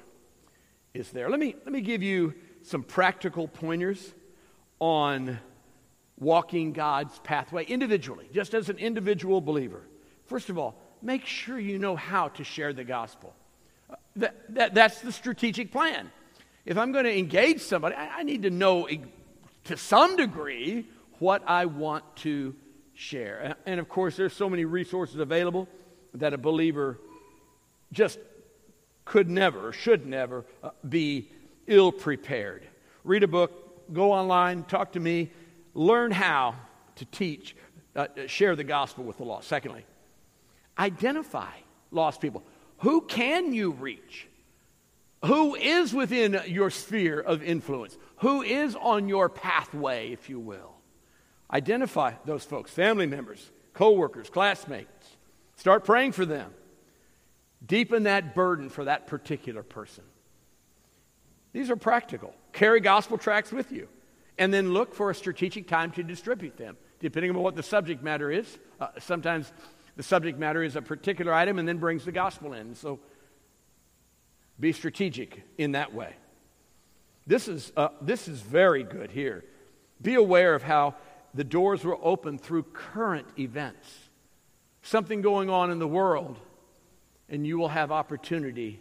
is 0.95 1.11
there. 1.11 1.29
Let 1.29 1.41
me, 1.41 1.55
let 1.65 1.73
me 1.73 1.81
give 1.81 2.03
you 2.03 2.35
some 2.63 2.83
practical 2.83 3.49
pointers 3.49 4.15
on 4.81 5.39
walking 6.19 6.73
God's 6.73 7.19
pathway 7.21 7.65
individually, 7.65 8.29
just 8.33 8.55
as 8.55 8.69
an 8.69 8.79
individual 8.79 9.41
believer. 9.41 9.83
First 10.27 10.49
of 10.51 10.59
all, 10.59 10.77
make 11.03 11.27
sure 11.27 11.59
you 11.59 11.79
know 11.79 11.97
how 11.97 12.29
to 12.29 12.45
share 12.45 12.73
the 12.73 12.85
gospel. 12.85 13.35
Uh, 13.89 13.97
that, 14.17 14.55
that, 14.55 14.75
that's 14.75 15.01
the 15.01 15.13
strategic 15.13 15.71
plan. 15.71 16.11
If 16.65 16.79
I'm 16.79 16.93
going 16.93 17.05
to 17.05 17.17
engage 17.17 17.61
somebody, 17.61 17.95
I, 17.95 18.19
I 18.19 18.23
need 18.23 18.43
to 18.43 18.51
know 18.51 18.89
to 19.65 19.77
some 19.77 20.17
degree 20.17 20.89
what 21.19 21.43
I 21.47 21.67
want 21.67 22.05
to 22.17 22.55
share. 22.95 23.57
And 23.67 23.79
of 23.79 23.89
course, 23.89 24.17
there's 24.17 24.33
so 24.33 24.49
many 24.49 24.65
resources 24.65 25.17
available 25.17 25.69
that 26.15 26.33
a 26.33 26.39
believer 26.39 26.99
just 27.93 28.19
could 29.05 29.29
never, 29.29 29.73
should 29.73 30.07
never 30.07 30.45
uh, 30.63 30.71
be 30.87 31.31
ill 31.67 31.93
prepared. 31.93 32.67
Read 33.05 33.23
a 33.23 33.29
book, 33.29 33.93
go 33.93 34.13
online, 34.13 34.65
talk 34.65 34.93
to 34.93 35.01
me, 35.01 35.31
learn 35.75 36.11
how 36.11 36.55
to 36.97 37.05
teach, 37.07 37.57
uh, 37.95 38.09
share 38.27 38.57
the 38.57 38.65
gospel 38.65 39.05
with 39.05 39.19
the 39.19 39.25
lost. 39.25 39.49
Secondly, 39.49 39.85
identify 40.79 41.53
lost 41.91 42.21
people. 42.21 42.43
Who 42.79 43.01
can 43.03 43.53
you 43.53 43.71
reach? 43.73 44.29
Who 45.25 45.55
is 45.55 45.95
within 45.95 46.41
your 46.47 46.71
sphere 46.71 47.21
of 47.21 47.43
influence? 47.43 47.97
Who 48.19 48.43
is 48.43 48.77
on 48.77 49.09
your 49.09 49.29
pathway, 49.29 50.13
if 50.13 50.29
you 50.29 50.39
will? 50.39 50.75
Identify 51.51 52.15
those 52.25 52.45
folks, 52.45 52.71
family 52.71 53.07
members, 53.07 53.51
co-workers, 53.73 54.29
classmates. 54.31 55.17
Start 55.57 55.85
praying 55.85 56.13
for 56.13 56.27
them. 56.27 56.53
Deepen 57.67 58.05
that 58.05 58.35
burden 58.35 58.69
for 58.69 58.85
that 58.85 59.07
particular 59.07 59.63
person. 59.63 60.05
These 61.53 61.71
are 61.71 61.77
practical. 61.77 62.35
Carry 62.53 62.81
gospel 62.81 63.19
tracts 63.19 63.51
with 63.51 63.73
you 63.73 63.89
and 64.39 64.53
then 64.53 64.73
look 64.73 64.95
for 64.95 65.11
a 65.11 65.15
strategic 65.15 65.67
time 65.67 65.91
to 65.93 66.03
distribute 66.03 66.57
them, 66.57 66.77
depending 67.01 67.31
on 67.31 67.43
what 67.43 67.57
the 67.57 67.63
subject 67.63 68.03
matter 68.03 68.31
is. 68.31 68.59
Uh, 68.81 68.89
sometimes 68.99 69.53
the 69.97 70.03
subject 70.03 70.39
matter 70.39 70.63
is 70.63 70.77
a 70.77 70.83
particular 70.83 71.33
item 71.33 71.59
and 71.59 71.67
then 71.67 71.79
brings 71.79 72.05
the 72.05 72.13
gospel 72.13 72.53
in. 72.53 72.75
So 72.75 73.01
be 74.61 74.73
strategic 74.73 75.43
in 75.59 75.73
that 75.73 75.95
way. 75.95 76.15
This 77.27 77.49
is, 77.49 77.73
uh, 77.77 77.89
this 78.01 78.29
is 78.29 78.41
very 78.41 78.83
good 78.85 79.11
here. 79.11 79.45
Be 80.01 80.15
aware 80.15 80.55
of 80.55 80.63
how 80.63 80.95
the 81.35 81.45
doors 81.45 81.85
were 81.85 81.99
opened 82.03 82.41
through 82.41 82.65
current 82.65 83.27
events. 83.39 83.89
Something 84.83 85.23
going 85.23 85.51
on 85.51 85.71
in 85.71 85.79
the 85.79 85.89
world, 85.89 86.39
and 87.29 87.47
you 87.47 87.59
will 87.59 87.69
have 87.69 87.93
opportunity 87.93 88.81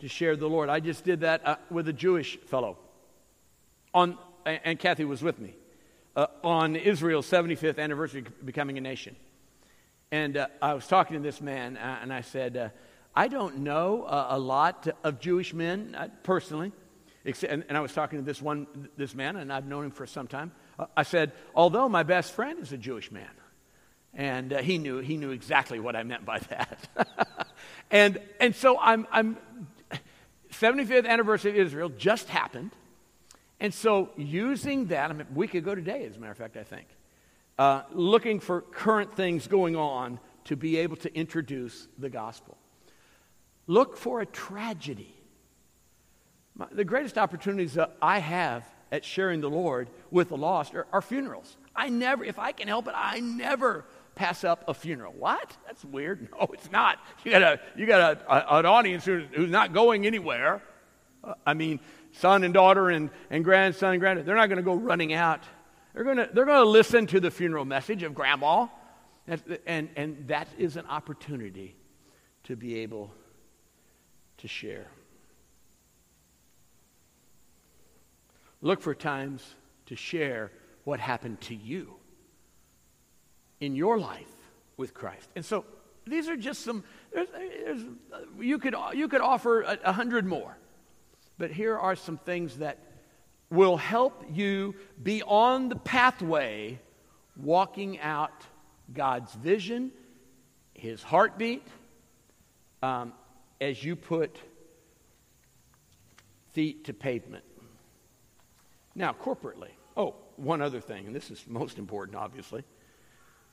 to 0.00 0.08
share 0.08 0.36
the 0.36 0.48
Lord. 0.48 0.68
I 0.68 0.80
just 0.80 1.04
did 1.04 1.20
that 1.20 1.46
uh, 1.46 1.56
with 1.70 1.88
a 1.88 1.92
Jewish 1.92 2.38
fellow 2.38 2.78
on 3.94 4.18
and 4.48 4.78
Kathy 4.78 5.04
was 5.04 5.22
with 5.22 5.38
me, 5.38 5.54
uh, 6.16 6.26
on 6.42 6.76
Israel's 6.76 7.28
75th 7.28 7.78
anniversary 7.78 8.24
becoming 8.44 8.78
a 8.78 8.80
nation. 8.80 9.16
And 10.10 10.36
uh, 10.36 10.48
I 10.62 10.74
was 10.74 10.86
talking 10.86 11.16
to 11.16 11.22
this 11.22 11.40
man, 11.40 11.76
uh, 11.76 11.98
and 12.00 12.12
I 12.12 12.22
said, 12.22 12.56
uh, 12.56 12.68
I 13.14 13.28
don't 13.28 13.58
know 13.58 14.06
a 14.08 14.38
lot 14.38 14.88
of 15.04 15.20
Jewish 15.20 15.52
men 15.52 15.94
uh, 15.98 16.08
personally. 16.22 16.72
And, 17.24 17.64
and, 17.68 17.76
I 17.76 17.80
was 17.80 17.92
talking 17.92 18.18
to 18.18 18.24
this 18.24 18.40
one, 18.40 18.88
this 18.96 19.14
man, 19.14 19.36
and 19.36 19.52
I've 19.52 19.66
known 19.66 19.84
him 19.84 19.90
for 19.90 20.06
some 20.06 20.28
time. 20.28 20.52
I 20.96 21.02
said, 21.02 21.32
although 21.54 21.88
my 21.88 22.04
best 22.04 22.32
friend 22.32 22.58
is 22.60 22.72
a 22.72 22.78
Jewish 22.78 23.10
man. 23.10 23.28
And 24.18 24.50
he, 24.50 24.78
knew, 24.78 24.98
he 24.98 25.16
knew 25.16 25.30
exactly 25.30 25.78
what 25.78 25.94
I 25.94 26.02
meant 26.02 26.24
by 26.24 26.40
that. 26.40 27.48
and, 27.90 28.20
and 28.40 28.54
so 28.54 28.76
I'm, 28.78 29.06
I'm 29.12 29.38
75th 30.52 31.06
anniversary 31.06 31.52
of 31.52 31.56
Israel 31.56 31.88
just 31.88 32.28
happened. 32.28 32.72
And 33.60 33.72
so, 33.72 34.10
using 34.16 34.86
that, 34.86 35.10
I 35.10 35.14
mean, 35.14 35.26
we 35.34 35.46
could 35.46 35.64
go 35.64 35.74
today, 35.74 36.04
as 36.04 36.16
a 36.16 36.20
matter 36.20 36.32
of 36.32 36.38
fact, 36.38 36.56
I 36.56 36.64
think, 36.64 36.86
uh, 37.58 37.82
looking 37.92 38.40
for 38.40 38.60
current 38.60 39.14
things 39.14 39.46
going 39.46 39.76
on 39.76 40.18
to 40.44 40.56
be 40.56 40.78
able 40.78 40.96
to 40.96 41.14
introduce 41.14 41.86
the 41.96 42.08
gospel. 42.08 42.56
Look 43.68 43.96
for 43.96 44.20
a 44.20 44.26
tragedy. 44.26 45.14
My, 46.56 46.66
the 46.72 46.84
greatest 46.84 47.18
opportunities 47.18 47.74
that 47.74 47.96
I 48.02 48.18
have 48.18 48.64
at 48.90 49.04
sharing 49.04 49.40
the 49.40 49.50
Lord 49.50 49.90
with 50.10 50.30
the 50.30 50.36
lost 50.36 50.74
are, 50.74 50.86
are 50.92 51.02
funerals. 51.02 51.56
I 51.76 51.88
never, 51.88 52.24
if 52.24 52.38
I 52.38 52.50
can 52.50 52.66
help 52.66 52.88
it, 52.88 52.94
I 52.96 53.20
never 53.20 53.84
pass 54.18 54.42
up 54.42 54.64
a 54.66 54.74
funeral. 54.74 55.14
What? 55.16 55.56
That's 55.66 55.84
weird. 55.84 56.28
No, 56.38 56.48
it's 56.52 56.70
not. 56.70 56.98
You 57.24 57.30
got, 57.30 57.42
a, 57.42 57.60
you 57.76 57.86
got 57.86 58.00
a, 58.00 58.54
a, 58.54 58.58
an 58.58 58.66
audience 58.66 59.04
who, 59.04 59.22
who's 59.32 59.50
not 59.50 59.72
going 59.72 60.06
anywhere. 60.06 60.60
I 61.46 61.54
mean, 61.54 61.80
son 62.12 62.42
and 62.44 62.52
daughter 62.52 62.90
and, 62.90 63.10
and 63.30 63.44
grandson 63.44 63.92
and 63.92 64.00
granddaughter, 64.00 64.26
they're 64.26 64.36
not 64.36 64.48
going 64.48 64.58
to 64.58 64.62
go 64.62 64.74
running 64.74 65.14
out. 65.14 65.42
They're 65.94 66.04
going 66.04 66.16
to, 66.16 66.28
they're 66.32 66.44
to 66.44 66.64
listen 66.64 67.06
to 67.08 67.20
the 67.20 67.30
funeral 67.30 67.64
message 67.64 68.02
of 68.02 68.14
grandma. 68.14 68.66
And, 69.66 69.88
and 69.96 70.28
that 70.28 70.48
is 70.58 70.76
an 70.76 70.86
opportunity 70.86 71.76
to 72.44 72.56
be 72.56 72.80
able 72.80 73.12
to 74.38 74.48
share. 74.48 74.86
Look 78.62 78.80
for 78.80 78.94
times 78.94 79.54
to 79.86 79.96
share 79.96 80.50
what 80.84 80.98
happened 80.98 81.40
to 81.42 81.54
you 81.54 81.97
in 83.60 83.74
your 83.74 83.98
life 83.98 84.26
with 84.76 84.94
Christ. 84.94 85.28
And 85.36 85.44
so 85.44 85.64
these 86.06 86.28
are 86.28 86.36
just 86.36 86.62
some, 86.62 86.84
there's, 87.12 87.28
there's, 87.30 87.84
you, 88.38 88.58
could, 88.58 88.74
you 88.94 89.08
could 89.08 89.20
offer 89.20 89.62
a, 89.62 89.78
a 89.84 89.92
hundred 89.92 90.26
more. 90.26 90.56
But 91.36 91.50
here 91.50 91.76
are 91.76 91.96
some 91.96 92.18
things 92.18 92.58
that 92.58 92.78
will 93.50 93.76
help 93.76 94.24
you 94.32 94.74
be 95.02 95.22
on 95.22 95.68
the 95.68 95.76
pathway 95.76 96.78
walking 97.36 98.00
out 98.00 98.44
God's 98.92 99.32
vision, 99.34 99.92
His 100.74 101.02
heartbeat, 101.02 101.66
um, 102.82 103.12
as 103.60 103.82
you 103.82 103.96
put 103.96 104.36
feet 106.52 106.84
to 106.84 106.92
pavement. 106.94 107.44
Now, 108.94 109.12
corporately, 109.12 109.70
oh, 109.96 110.16
one 110.36 110.60
other 110.60 110.80
thing, 110.80 111.06
and 111.06 111.14
this 111.14 111.30
is 111.30 111.44
most 111.46 111.78
important, 111.78 112.16
obviously. 112.16 112.64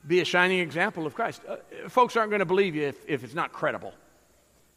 Be 0.07 0.19
a 0.19 0.25
shining 0.25 0.59
example 0.59 1.05
of 1.05 1.15
Christ. 1.15 1.41
Uh, 1.47 1.57
folks 1.89 2.15
aren't 2.15 2.29
going 2.29 2.39
to 2.39 2.45
believe 2.45 2.75
you 2.75 2.83
if, 2.83 2.97
if 3.07 3.23
it's 3.23 3.33
not 3.33 3.51
credible. 3.51 3.93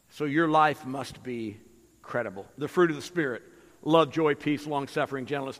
So 0.09 0.25
your 0.25 0.47
life 0.47 0.85
must 0.85 1.21
be 1.23 1.57
credible. 2.01 2.47
The 2.57 2.67
fruit 2.67 2.89
of 2.89 2.95
the 2.95 3.01
Spirit 3.01 3.43
love, 3.83 4.11
joy, 4.11 4.35
peace, 4.35 4.65
long 4.65 4.87
suffering, 4.87 5.25
gentleness. 5.25 5.59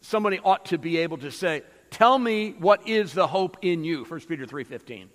Somebody 0.00 0.38
ought 0.40 0.66
to 0.66 0.78
be 0.78 0.98
able 0.98 1.18
to 1.18 1.30
say, 1.30 1.62
Tell 1.90 2.18
me 2.18 2.56
what 2.58 2.88
is 2.88 3.12
the 3.12 3.26
hope 3.26 3.58
in 3.62 3.84
you, 3.84 4.04
1 4.04 4.20
Peter 4.22 4.46
3.15. 4.46 5.06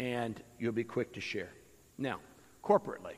And 0.00 0.42
you'll 0.58 0.72
be 0.72 0.82
quick 0.82 1.12
to 1.12 1.20
share. 1.20 1.50
Now, 1.96 2.18
corporately, 2.64 3.14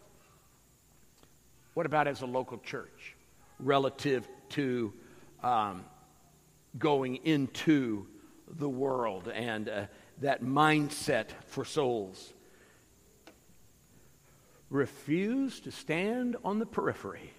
what 1.73 1.87
about 1.87 2.09
as 2.09 2.21
a 2.21 2.27
local 2.27 2.59
church 2.59 3.17
relative 3.59 4.29
to 4.51 4.93
um, 5.43 5.85
going 6.79 7.17
into 7.25 8.07
the 8.59 8.69
world 8.69 9.29
and 9.29 9.69
uh, 9.69 9.87
that 10.21 10.43
mindset 10.43 11.29
for 11.47 11.65
souls. 11.65 12.33
Refuse 14.71 15.61
to 15.61 15.71
stand 15.71 16.37
on 16.45 16.59
the 16.59 16.67
periphery. 16.67 17.33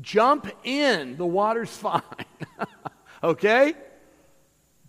Jump 0.00 0.48
in, 0.64 1.16
the 1.16 1.26
water's 1.26 1.70
fine. 1.76 2.02
okay? 3.22 3.74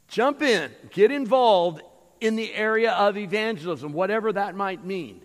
Jump 0.07 0.41
in, 0.41 0.71
get 0.91 1.11
involved 1.11 1.81
in 2.21 2.35
the 2.35 2.53
area 2.53 2.91
of 2.91 3.17
evangelism, 3.17 3.93
whatever 3.93 4.31
that 4.33 4.55
might 4.55 4.85
mean. 4.85 5.21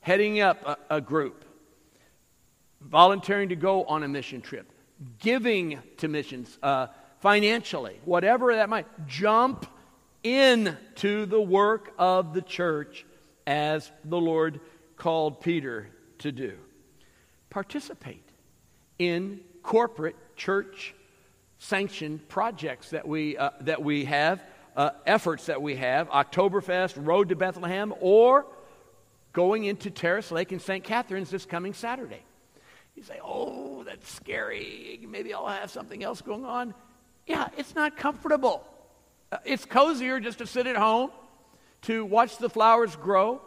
Heading 0.00 0.40
up 0.40 0.66
a, 0.66 0.96
a 0.96 1.00
group, 1.00 1.44
volunteering 2.80 3.50
to 3.50 3.56
go 3.56 3.84
on 3.84 4.02
a 4.02 4.08
mission 4.08 4.40
trip, 4.40 4.72
giving 5.20 5.78
to 5.98 6.08
missions 6.08 6.58
uh, 6.62 6.88
financially, 7.22 8.00
whatever 8.04 8.54
that 8.56 8.68
might. 8.68 8.86
Jump 9.06 9.66
into 10.22 11.24
the 11.24 11.40
work 11.40 11.94
of 11.96 12.34
the 12.34 12.42
church 12.42 13.06
as 13.46 13.90
the 14.04 14.18
Lord 14.18 14.60
called 14.96 15.40
Peter 15.40 15.88
to 16.18 16.32
do. 16.32 16.54
Participate 17.48 18.28
in 18.98 19.40
corporate 19.62 20.16
church 20.36 20.94
sanctioned 21.58 22.28
projects 22.28 22.90
that 22.90 23.06
we, 23.06 23.36
uh, 23.36 23.50
that 23.60 23.82
we 23.82 24.04
have, 24.04 24.42
uh, 24.76 24.90
efforts 25.06 25.46
that 25.46 25.62
we 25.62 25.76
have, 25.76 26.08
Oktoberfest, 26.08 26.94
Road 27.06 27.28
to 27.28 27.36
Bethlehem, 27.36 27.94
or 28.00 28.46
going 29.32 29.64
into 29.64 29.90
Terrace 29.90 30.32
Lake 30.32 30.50
in 30.50 30.58
St. 30.58 30.82
Catharines 30.82 31.30
this 31.30 31.44
coming 31.44 31.72
Saturday. 31.72 32.22
You 32.96 33.02
say, 33.04 33.20
oh, 33.24 33.84
that's 33.84 34.12
scary. 34.12 35.06
Maybe 35.08 35.32
I'll 35.32 35.46
have 35.46 35.70
something 35.70 36.02
else 36.02 36.20
going 36.20 36.44
on. 36.44 36.74
Yeah, 37.26 37.48
it's 37.56 37.74
not 37.74 37.96
comfortable. 37.96 38.66
Uh, 39.30 39.38
it's 39.44 39.64
cozier 39.64 40.20
just 40.20 40.38
to 40.38 40.46
sit 40.46 40.66
at 40.66 40.76
home, 40.76 41.10
to 41.82 42.04
watch 42.04 42.38
the 42.38 42.50
flowers 42.50 42.96
grow. 42.96 43.40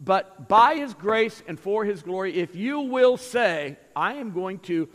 But 0.00 0.48
by 0.48 0.74
His 0.74 0.94
grace 0.94 1.42
and 1.46 1.58
for 1.58 1.84
His 1.84 2.02
glory, 2.02 2.34
if 2.34 2.54
you 2.56 2.80
will 2.80 3.16
say, 3.16 3.76
I 3.94 4.14
am 4.14 4.32
going 4.32 4.58
to 4.60 4.88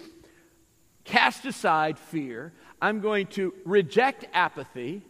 cast 1.05 1.45
aside 1.45 1.97
fear, 1.97 2.53
I'm 2.81 2.99
going 2.99 3.27
to 3.27 3.53
reject 3.65 4.25
apathy, 4.33 5.01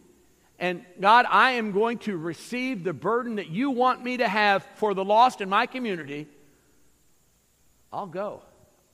and 0.60 0.86
God, 1.00 1.26
I 1.30 1.52
am 1.52 1.72
going 1.72 2.00
to 2.00 2.18
receive 2.18 2.84
the 2.84 2.94
burden 2.94 3.36
that 3.36 3.50
you 3.50 3.72
want 3.72 4.04
me 4.04 4.18
to 4.18 4.28
have 4.28 4.66
for 4.76 4.94
the 4.94 5.04
lost 5.04 5.42
in 5.42 5.50
my 5.50 5.66
community, 5.66 6.28
I'll 7.92 8.08
go. 8.08 8.44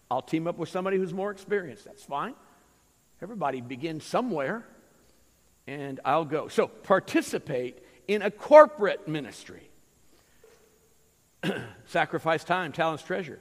I'll 0.09 0.21
team 0.21 0.47
up 0.47 0.57
with 0.57 0.69
somebody 0.69 0.97
who's 0.97 1.13
more 1.13 1.31
experienced. 1.31 1.85
That's 1.85 2.03
fine. 2.03 2.35
Everybody 3.25 3.59
begins 3.59 4.03
somewhere, 4.03 4.63
and 5.65 5.99
I'll 6.05 6.25
go. 6.25 6.47
So 6.47 6.67
participate 6.67 7.83
in 8.07 8.21
a 8.21 8.29
corporate 8.29 9.07
ministry. 9.07 9.67
Sacrifice 11.87 12.43
time, 12.43 12.71
talents, 12.71 13.01
treasure 13.01 13.39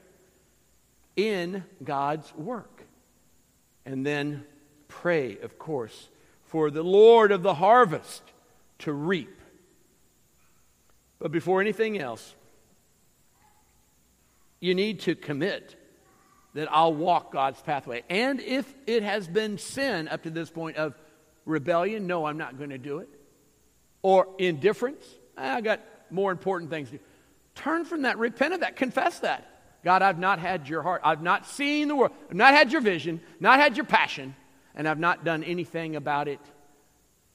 in 1.17 1.65
God's 1.85 2.35
work. 2.35 2.87
And 3.85 4.07
then 4.07 4.47
pray, 4.89 5.37
of 5.43 5.59
course, 5.59 6.09
for 6.45 6.71
the 6.71 6.83
Lord 6.83 7.31
of 7.31 7.43
the 7.43 7.53
harvest 7.53 8.23
to 8.79 8.93
reap. 8.95 9.39
But 11.19 11.31
before 11.31 11.61
anything 11.61 11.99
else, 11.99 12.35
you 14.61 14.75
need 14.75 15.01
to 15.01 15.15
commit 15.15 15.77
that 16.55 16.69
I'll 16.71 16.95
walk 16.95 17.33
God's 17.33 17.61
pathway. 17.61 18.05
And 18.09 18.41
if 18.41 18.73
it 18.87 19.03
has 19.03 19.29
been 19.29 19.59
sin 19.59 20.09
up 20.09 20.23
to 20.23 20.31
this 20.31 20.51
point 20.51 20.77
of 20.77 20.95
rebellion, 21.45 22.07
no, 22.07 22.25
I'm 22.25 22.39
not 22.39 22.57
going 22.57 22.71
to 22.71 22.79
do 22.79 22.99
it. 22.99 23.09
Or 24.03 24.29
indifference, 24.39 25.05
eh, 25.37 25.57
I 25.57 25.61
got 25.61 25.81
more 26.11 26.31
important 26.31 26.71
things 26.71 26.91
to 26.91 26.99
do. 26.99 27.05
Turn 27.57 27.85
from 27.85 28.03
that, 28.03 28.19
repent 28.19 28.55
of 28.55 28.61
that, 28.61 28.77
confess 28.77 29.21
that. 29.21 29.51
God, 29.85 30.01
I've 30.01 30.19
not 30.19 30.39
had 30.39 30.69
your 30.69 30.83
heart. 30.83 31.03
I've 31.05 31.23
not 31.23 31.47
seen 31.47 31.89
the 31.89 31.97
world. 31.97 32.13
I've 32.31 32.37
not 32.37 32.55
had 32.55 32.73
your 32.73 32.81
vision, 32.81 33.21
not 33.39 33.61
had 33.61 33.77
your 33.77 33.85
passion, 33.85 34.35
and 34.75 34.89
I've 34.89 34.99
not 34.99 35.25
done 35.25 35.45
anything 35.45 35.97
about 35.97 36.27
it 36.27 36.41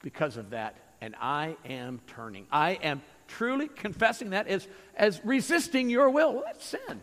because 0.01 0.35
of 0.37 0.51
that. 0.51 0.75
And 1.01 1.15
I 1.21 1.55
am 1.65 2.01
turning. 2.07 2.47
I 2.51 2.71
am 2.71 3.01
truly 3.27 3.67
confessing 3.67 4.31
that 4.31 4.47
as, 4.47 4.67
as 4.95 5.21
resisting 5.23 5.89
your 5.89 6.09
will. 6.09 6.33
Well, 6.33 6.43
that's 6.45 6.65
sin 6.65 7.01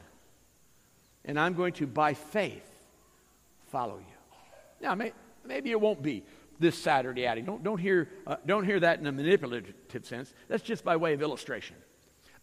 and 1.26 1.38
I'm 1.38 1.54
going 1.54 1.72
to, 1.74 1.86
by 1.86 2.14
faith, 2.14 2.66
follow 3.66 3.98
you. 3.98 4.38
Now, 4.80 4.94
may, 4.94 5.12
maybe 5.44 5.70
it 5.70 5.80
won't 5.80 6.02
be 6.02 6.22
this 6.58 6.78
Saturday 6.78 7.26
outing. 7.26 7.44
Don't, 7.44 7.62
don't, 7.62 7.78
hear, 7.78 8.08
uh, 8.26 8.36
don't 8.46 8.64
hear 8.64 8.80
that 8.80 9.00
in 9.00 9.06
a 9.06 9.12
manipulative 9.12 9.74
sense. 10.06 10.32
That's 10.48 10.62
just 10.62 10.84
by 10.84 10.96
way 10.96 11.12
of 11.12 11.22
illustration. 11.22 11.76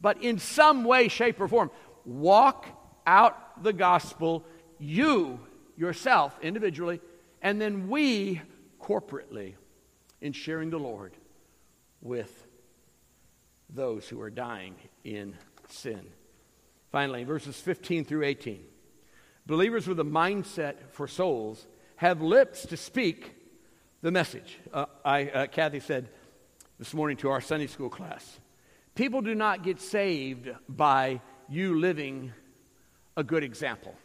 But 0.01 0.21
in 0.21 0.37
some 0.37 0.83
way, 0.83 1.07
shape, 1.07 1.39
or 1.39 1.47
form, 1.47 1.71
walk 2.05 2.67
out 3.07 3.63
the 3.63 3.73
gospel, 3.73 4.45
you 4.77 5.39
yourself 5.77 6.37
individually, 6.41 6.99
and 7.41 7.59
then 7.59 7.89
we 7.89 8.41
corporately 8.81 9.55
in 10.21 10.33
sharing 10.33 10.69
the 10.69 10.77
Lord 10.77 11.13
with 12.01 12.47
those 13.69 14.07
who 14.07 14.21
are 14.21 14.29
dying 14.29 14.75
in 15.03 15.35
sin. 15.69 16.01
Finally, 16.91 17.23
verses 17.23 17.59
15 17.59 18.05
through 18.05 18.23
18. 18.23 18.63
Believers 19.45 19.87
with 19.87 19.99
a 19.99 20.05
mindset 20.05 20.75
for 20.91 21.07
souls 21.07 21.67
have 21.97 22.21
lips 22.21 22.65
to 22.67 22.77
speak 22.77 23.35
the 24.01 24.11
message. 24.11 24.57
Uh, 24.71 24.85
I, 25.03 25.25
uh, 25.27 25.47
Kathy 25.47 25.79
said 25.79 26.09
this 26.79 26.93
morning 26.93 27.17
to 27.17 27.29
our 27.29 27.41
Sunday 27.41 27.67
school 27.67 27.89
class 27.89 28.39
people 28.95 29.21
do 29.21 29.33
not 29.33 29.63
get 29.63 29.81
saved 29.81 30.49
by 30.69 31.19
you 31.49 31.79
living 31.79 32.31
a 33.17 33.23
good 33.23 33.43
example 33.43 33.95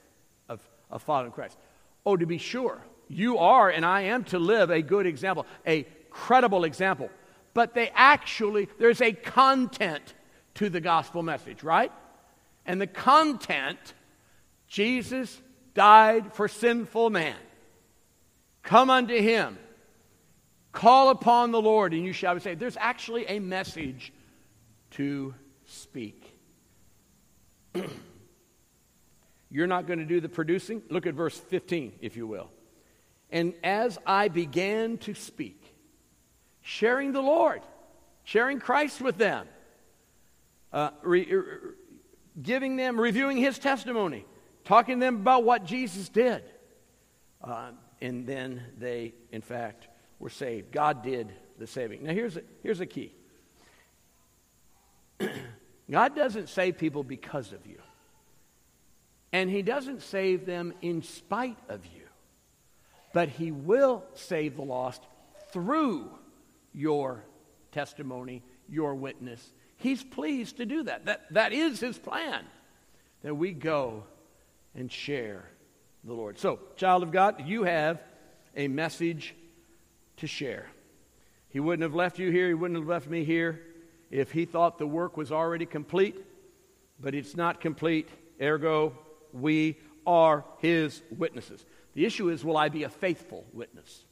of, 0.48 0.60
of 0.90 1.02
following 1.02 1.30
Christ. 1.30 1.58
Oh, 2.06 2.16
to 2.16 2.26
be 2.26 2.38
sure, 2.38 2.82
you 3.08 3.38
are 3.38 3.70
and 3.70 3.84
I 3.84 4.02
am 4.02 4.24
to 4.24 4.38
live 4.38 4.70
a 4.70 4.82
good 4.82 5.06
example, 5.06 5.46
a 5.66 5.84
credible 6.10 6.64
example. 6.64 7.10
But 7.54 7.74
they 7.74 7.90
actually, 7.94 8.68
there's 8.78 9.00
a 9.00 9.12
content 9.12 10.14
to 10.54 10.68
the 10.70 10.80
gospel 10.80 11.22
message, 11.22 11.62
right? 11.62 11.92
And 12.66 12.80
the 12.80 12.86
content 12.86 13.94
Jesus 14.68 15.40
died 15.74 16.32
for 16.34 16.48
sinful 16.48 17.10
man. 17.10 17.36
Come 18.62 18.90
unto 18.90 19.16
him. 19.18 19.58
Call 20.72 21.10
upon 21.10 21.50
the 21.50 21.60
Lord, 21.60 21.94
and 21.94 22.04
you 22.04 22.12
shall 22.12 22.34
be 22.34 22.40
saved. 22.40 22.60
There's 22.60 22.76
actually 22.76 23.26
a 23.26 23.38
message 23.38 24.12
to 24.92 25.34
speak. 25.64 26.22
You're 29.50 29.66
not 29.66 29.86
going 29.86 29.98
to 29.98 30.04
do 30.04 30.20
the 30.20 30.28
producing? 30.28 30.82
Look 30.90 31.06
at 31.06 31.14
verse 31.14 31.38
15, 31.38 31.94
if 32.00 32.16
you 32.16 32.26
will. 32.26 32.50
And 33.30 33.54
as 33.64 33.98
I 34.06 34.28
began 34.28 34.98
to 34.98 35.14
speak, 35.14 35.62
sharing 36.60 37.12
the 37.12 37.22
Lord, 37.22 37.62
sharing 38.24 38.60
Christ 38.60 39.00
with 39.00 39.16
them, 39.16 39.46
uh, 40.72 40.90
re- 41.02 41.24
re- 41.24 41.44
giving 42.42 42.76
them, 42.76 43.00
reviewing 43.00 43.38
his 43.38 43.58
testimony, 43.58 44.26
talking 44.68 45.00
to 45.00 45.06
them 45.06 45.16
about 45.16 45.44
what 45.44 45.64
Jesus 45.64 46.10
did. 46.10 46.42
Uh, 47.42 47.70
and 48.02 48.26
then 48.26 48.62
they, 48.78 49.14
in 49.32 49.40
fact, 49.40 49.88
were 50.18 50.28
saved. 50.28 50.70
God 50.72 51.02
did 51.02 51.32
the 51.58 51.66
saving. 51.66 52.04
Now, 52.04 52.12
here's 52.12 52.36
a, 52.36 52.42
here's 52.62 52.80
a 52.80 52.86
key 52.86 53.12
God 55.90 56.14
doesn't 56.14 56.50
save 56.50 56.76
people 56.76 57.02
because 57.02 57.52
of 57.52 57.66
you, 57.66 57.80
and 59.32 59.48
He 59.48 59.62
doesn't 59.62 60.02
save 60.02 60.44
them 60.44 60.74
in 60.82 61.02
spite 61.02 61.58
of 61.68 61.84
you, 61.86 62.02
but 63.14 63.30
He 63.30 63.50
will 63.50 64.04
save 64.14 64.56
the 64.56 64.62
lost 64.62 65.02
through 65.50 66.10
your 66.74 67.24
testimony, 67.72 68.42
your 68.68 68.94
witness. 68.94 69.52
He's 69.78 70.04
pleased 70.04 70.58
to 70.58 70.66
do 70.66 70.82
that. 70.82 71.06
That, 71.06 71.32
that 71.32 71.52
is 71.54 71.80
His 71.80 71.98
plan, 71.98 72.44
that 73.22 73.34
we 73.34 73.52
go 73.52 74.04
and 74.78 74.92
share 74.92 75.44
the 76.04 76.14
Lord. 76.14 76.38
So, 76.38 76.60
child 76.76 77.02
of 77.02 77.10
God, 77.10 77.42
you 77.44 77.64
have 77.64 78.00
a 78.56 78.68
message 78.68 79.34
to 80.18 80.28
share. 80.28 80.66
He 81.48 81.58
wouldn't 81.58 81.82
have 81.82 81.96
left 81.96 82.20
you 82.20 82.30
here, 82.30 82.46
he 82.46 82.54
wouldn't 82.54 82.78
have 82.78 82.88
left 82.88 83.08
me 83.08 83.24
here 83.24 83.60
if 84.10 84.30
he 84.30 84.44
thought 84.44 84.78
the 84.78 84.86
work 84.86 85.16
was 85.16 85.32
already 85.32 85.66
complete, 85.66 86.24
but 87.00 87.12
it's 87.12 87.36
not 87.36 87.60
complete. 87.60 88.08
Ergo, 88.40 88.96
we 89.32 89.76
are 90.06 90.44
his 90.58 91.02
witnesses. 91.10 91.66
The 91.94 92.06
issue 92.06 92.28
is 92.28 92.44
will 92.44 92.56
I 92.56 92.68
be 92.68 92.84
a 92.84 92.88
faithful 92.88 93.44
witness 93.52 94.04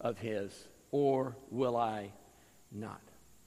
of 0.00 0.18
his 0.18 0.66
or 0.92 1.36
will 1.50 1.76
I 1.76 2.10
not? 2.72 3.02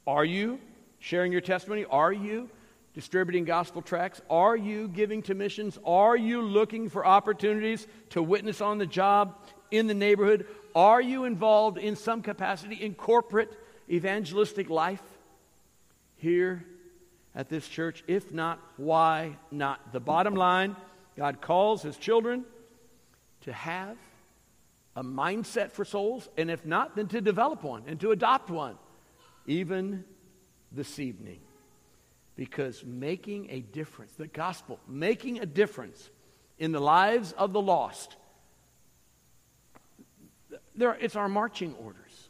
Are 0.06 0.24
you 0.24 0.60
sharing 1.00 1.32
your 1.32 1.42
testimony? 1.42 1.86
Are 1.90 2.14
you 2.14 2.48
distributing 2.94 3.46
gospel 3.46 3.82
tracts? 3.82 4.22
Are 4.30 4.56
you 4.56 4.88
giving 4.88 5.22
to 5.24 5.34
missions? 5.34 5.78
Are 5.86 6.16
you 6.16 6.42
looking 6.42 6.90
for 6.90 7.06
opportunities 7.06 7.88
to 8.12 8.22
witness 8.22 8.62
on 8.62 8.78
the 8.78 8.86
job, 8.86 9.36
in 9.72 9.88
the 9.88 9.94
neighborhood? 9.94 10.46
Are 10.76 11.02
you 11.02 11.26
involved 11.26 11.78
in 11.78 11.96
some 11.96 12.22
capacity 12.22 12.76
in 12.76 12.94
corporate 12.94 13.52
evangelistic 13.90 14.70
life 14.70 15.02
here 16.16 16.64
at 17.36 17.50
this 17.50 17.68
church? 17.68 18.04
If 18.08 18.32
not, 18.32 18.60
why 18.78 19.38
not? 19.52 19.92
The 19.92 20.00
bottom 20.00 20.36
line 20.36 20.76
God 21.18 21.42
calls 21.42 21.82
his 21.82 21.98
children 21.98 22.46
to 23.42 23.54
have 23.54 23.98
a 24.96 25.04
mindset 25.04 25.72
for 25.72 25.86
souls, 25.86 26.30
and 26.38 26.52
if 26.52 26.66
not, 26.66 26.96
then 26.96 27.08
to 27.08 27.20
develop 27.22 27.64
one 27.64 27.84
and 27.88 28.00
to 28.00 28.12
adopt 28.12 28.50
one, 28.50 28.78
even 29.48 30.06
this 30.72 31.00
evening. 31.00 31.40
Because 32.36 32.84
making 32.84 33.52
a 33.52 33.60
difference, 33.60 34.14
the 34.14 34.28
gospel, 34.28 34.80
making 34.88 35.40
a 35.40 35.46
difference 35.46 36.10
in 36.58 36.72
the 36.72 36.80
lives 36.80 37.32
of 37.34 37.54
the 37.54 37.62
lost, 37.62 38.16
there, 40.76 40.98
it's 41.00 41.16
our 41.16 41.30
marching 41.30 41.76
orders 41.76 42.30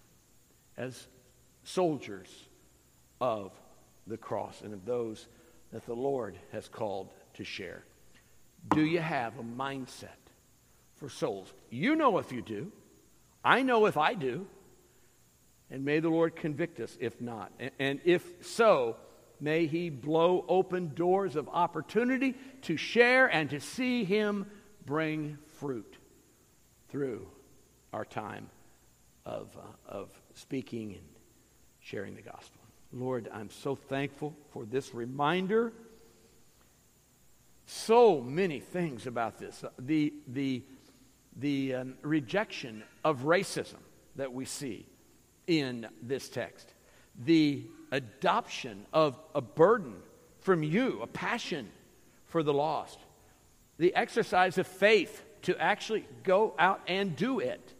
as 0.77 1.07
soldiers 1.63 2.29
of 3.21 3.51
the 4.07 4.17
cross 4.17 4.61
and 4.61 4.73
of 4.73 4.85
those 4.85 5.27
that 5.71 5.85
the 5.85 5.93
Lord 5.93 6.37
has 6.51 6.67
called 6.67 7.09
to 7.35 7.43
share. 7.43 7.83
Do 8.73 8.81
you 8.81 8.99
have 8.99 9.37
a 9.39 9.43
mindset 9.43 10.07
for 10.97 11.09
souls? 11.09 11.53
You 11.69 11.95
know 11.95 12.17
if 12.17 12.31
you 12.31 12.41
do. 12.41 12.71
I 13.43 13.61
know 13.61 13.85
if 13.85 13.97
I 13.97 14.13
do. 14.13 14.45
And 15.71 15.83
may 15.85 15.99
the 15.99 16.09
Lord 16.09 16.35
convict 16.35 16.79
us 16.79 16.97
if 16.99 17.19
not. 17.19 17.51
And 17.79 17.99
if 18.05 18.45
so, 18.45 18.97
may 19.39 19.65
He 19.65 19.89
blow 19.89 20.45
open 20.47 20.93
doors 20.93 21.35
of 21.35 21.49
opportunity 21.49 22.35
to 22.63 22.77
share 22.77 23.27
and 23.27 23.49
to 23.49 23.59
see 23.59 24.03
Him 24.03 24.45
bring 24.85 25.37
fruit 25.59 25.97
through 26.89 27.27
our 27.91 28.05
time 28.05 28.49
of, 29.25 29.55
uh, 29.57 29.91
of 29.91 30.09
speaking 30.33 30.93
and 30.93 31.03
sharing 31.79 32.15
the 32.15 32.21
gospel. 32.21 32.61
Lord, 32.91 33.29
I'm 33.33 33.49
so 33.49 33.75
thankful 33.75 34.35
for 34.51 34.65
this 34.65 34.93
reminder. 34.93 35.73
So 37.65 38.21
many 38.21 38.59
things 38.59 39.07
about 39.07 39.39
this. 39.39 39.63
The, 39.79 40.13
the, 40.27 40.63
the 41.35 41.75
um, 41.75 41.95
rejection 42.01 42.83
of 43.03 43.21
racism 43.21 43.79
that 44.15 44.31
we 44.31 44.45
see 44.45 44.85
in 45.47 45.87
this 46.01 46.29
text, 46.29 46.72
the 47.17 47.63
adoption 47.91 48.85
of 48.91 49.17
a 49.35 49.41
burden 49.41 49.95
from 50.41 50.63
you, 50.63 50.99
a 51.01 51.07
passion 51.07 51.69
for 52.25 52.43
the 52.43 52.53
lost, 52.53 52.99
the 53.77 53.95
exercise 53.95 54.57
of 54.57 54.67
faith 54.67 55.23
to 55.43 55.57
actually 55.61 56.05
go 56.23 56.53
out 56.57 56.81
and 56.87 57.15
do 57.15 57.39
it, 57.39 57.73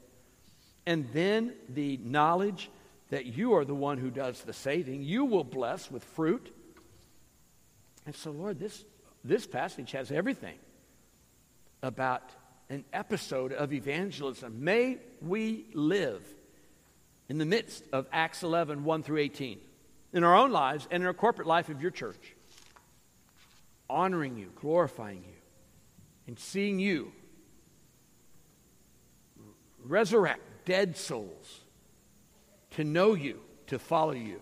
and 0.86 1.08
then 1.14 1.54
the 1.70 1.98
knowledge 2.04 2.70
that 3.10 3.26
you 3.26 3.54
are 3.54 3.66
the 3.66 3.76
one 3.76 3.98
who 3.98 4.10
does 4.10 4.42
the 4.42 4.54
saving. 4.54 5.04
You 5.04 5.26
will 5.26 5.44
bless 5.44 5.90
with 5.90 6.04
fruit. 6.04 6.54
And 8.06 8.16
so, 8.16 8.32
Lord, 8.32 8.60
this, 8.60 8.84
this 9.24 9.46
passage 9.46 9.92
has 9.92 10.12
everything 10.12 10.58
about 11.82 12.24
an 12.70 12.84
episode 12.92 13.54
of 13.54 13.72
evangelism. 13.72 14.64
May 14.64 14.98
we 15.22 15.66
live 15.74 16.24
in 17.34 17.40
the 17.40 17.46
midst 17.46 17.84
of 17.92 18.06
Acts 18.12 18.44
11, 18.44 18.84
1 18.84 19.02
through 19.02 19.18
18, 19.18 19.58
in 20.14 20.24
our 20.24 20.36
own 20.36 20.52
lives 20.52 20.88
and 20.92 21.02
in 21.02 21.08
our 21.08 21.16
corporate 21.16 21.48
life 21.48 21.68
of 21.70 21.82
your 21.82 21.90
church, 21.90 22.36
honoring 23.90 24.38
you, 24.38 24.52
glorifying 24.62 25.24
you, 25.24 25.34
and 26.28 26.38
seeing 26.38 26.78
you 26.78 27.12
resurrect 29.84 30.42
dead 30.66 30.96
souls 30.96 31.62
to 32.70 32.84
know 32.84 33.16
you, 33.16 33.40
to 33.66 33.80
follow 33.80 34.12
you. 34.12 34.40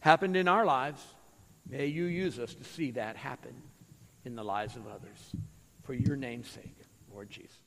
Happened 0.00 0.36
in 0.36 0.46
our 0.46 0.66
lives. 0.66 1.02
May 1.66 1.86
you 1.86 2.04
use 2.04 2.38
us 2.38 2.54
to 2.56 2.64
see 2.64 2.90
that 2.90 3.16
happen 3.16 3.54
in 4.26 4.36
the 4.36 4.44
lives 4.44 4.76
of 4.76 4.86
others. 4.86 5.34
For 5.84 5.94
your 5.94 6.16
name's 6.16 6.50
sake, 6.50 6.76
Lord 7.10 7.30
Jesus. 7.30 7.63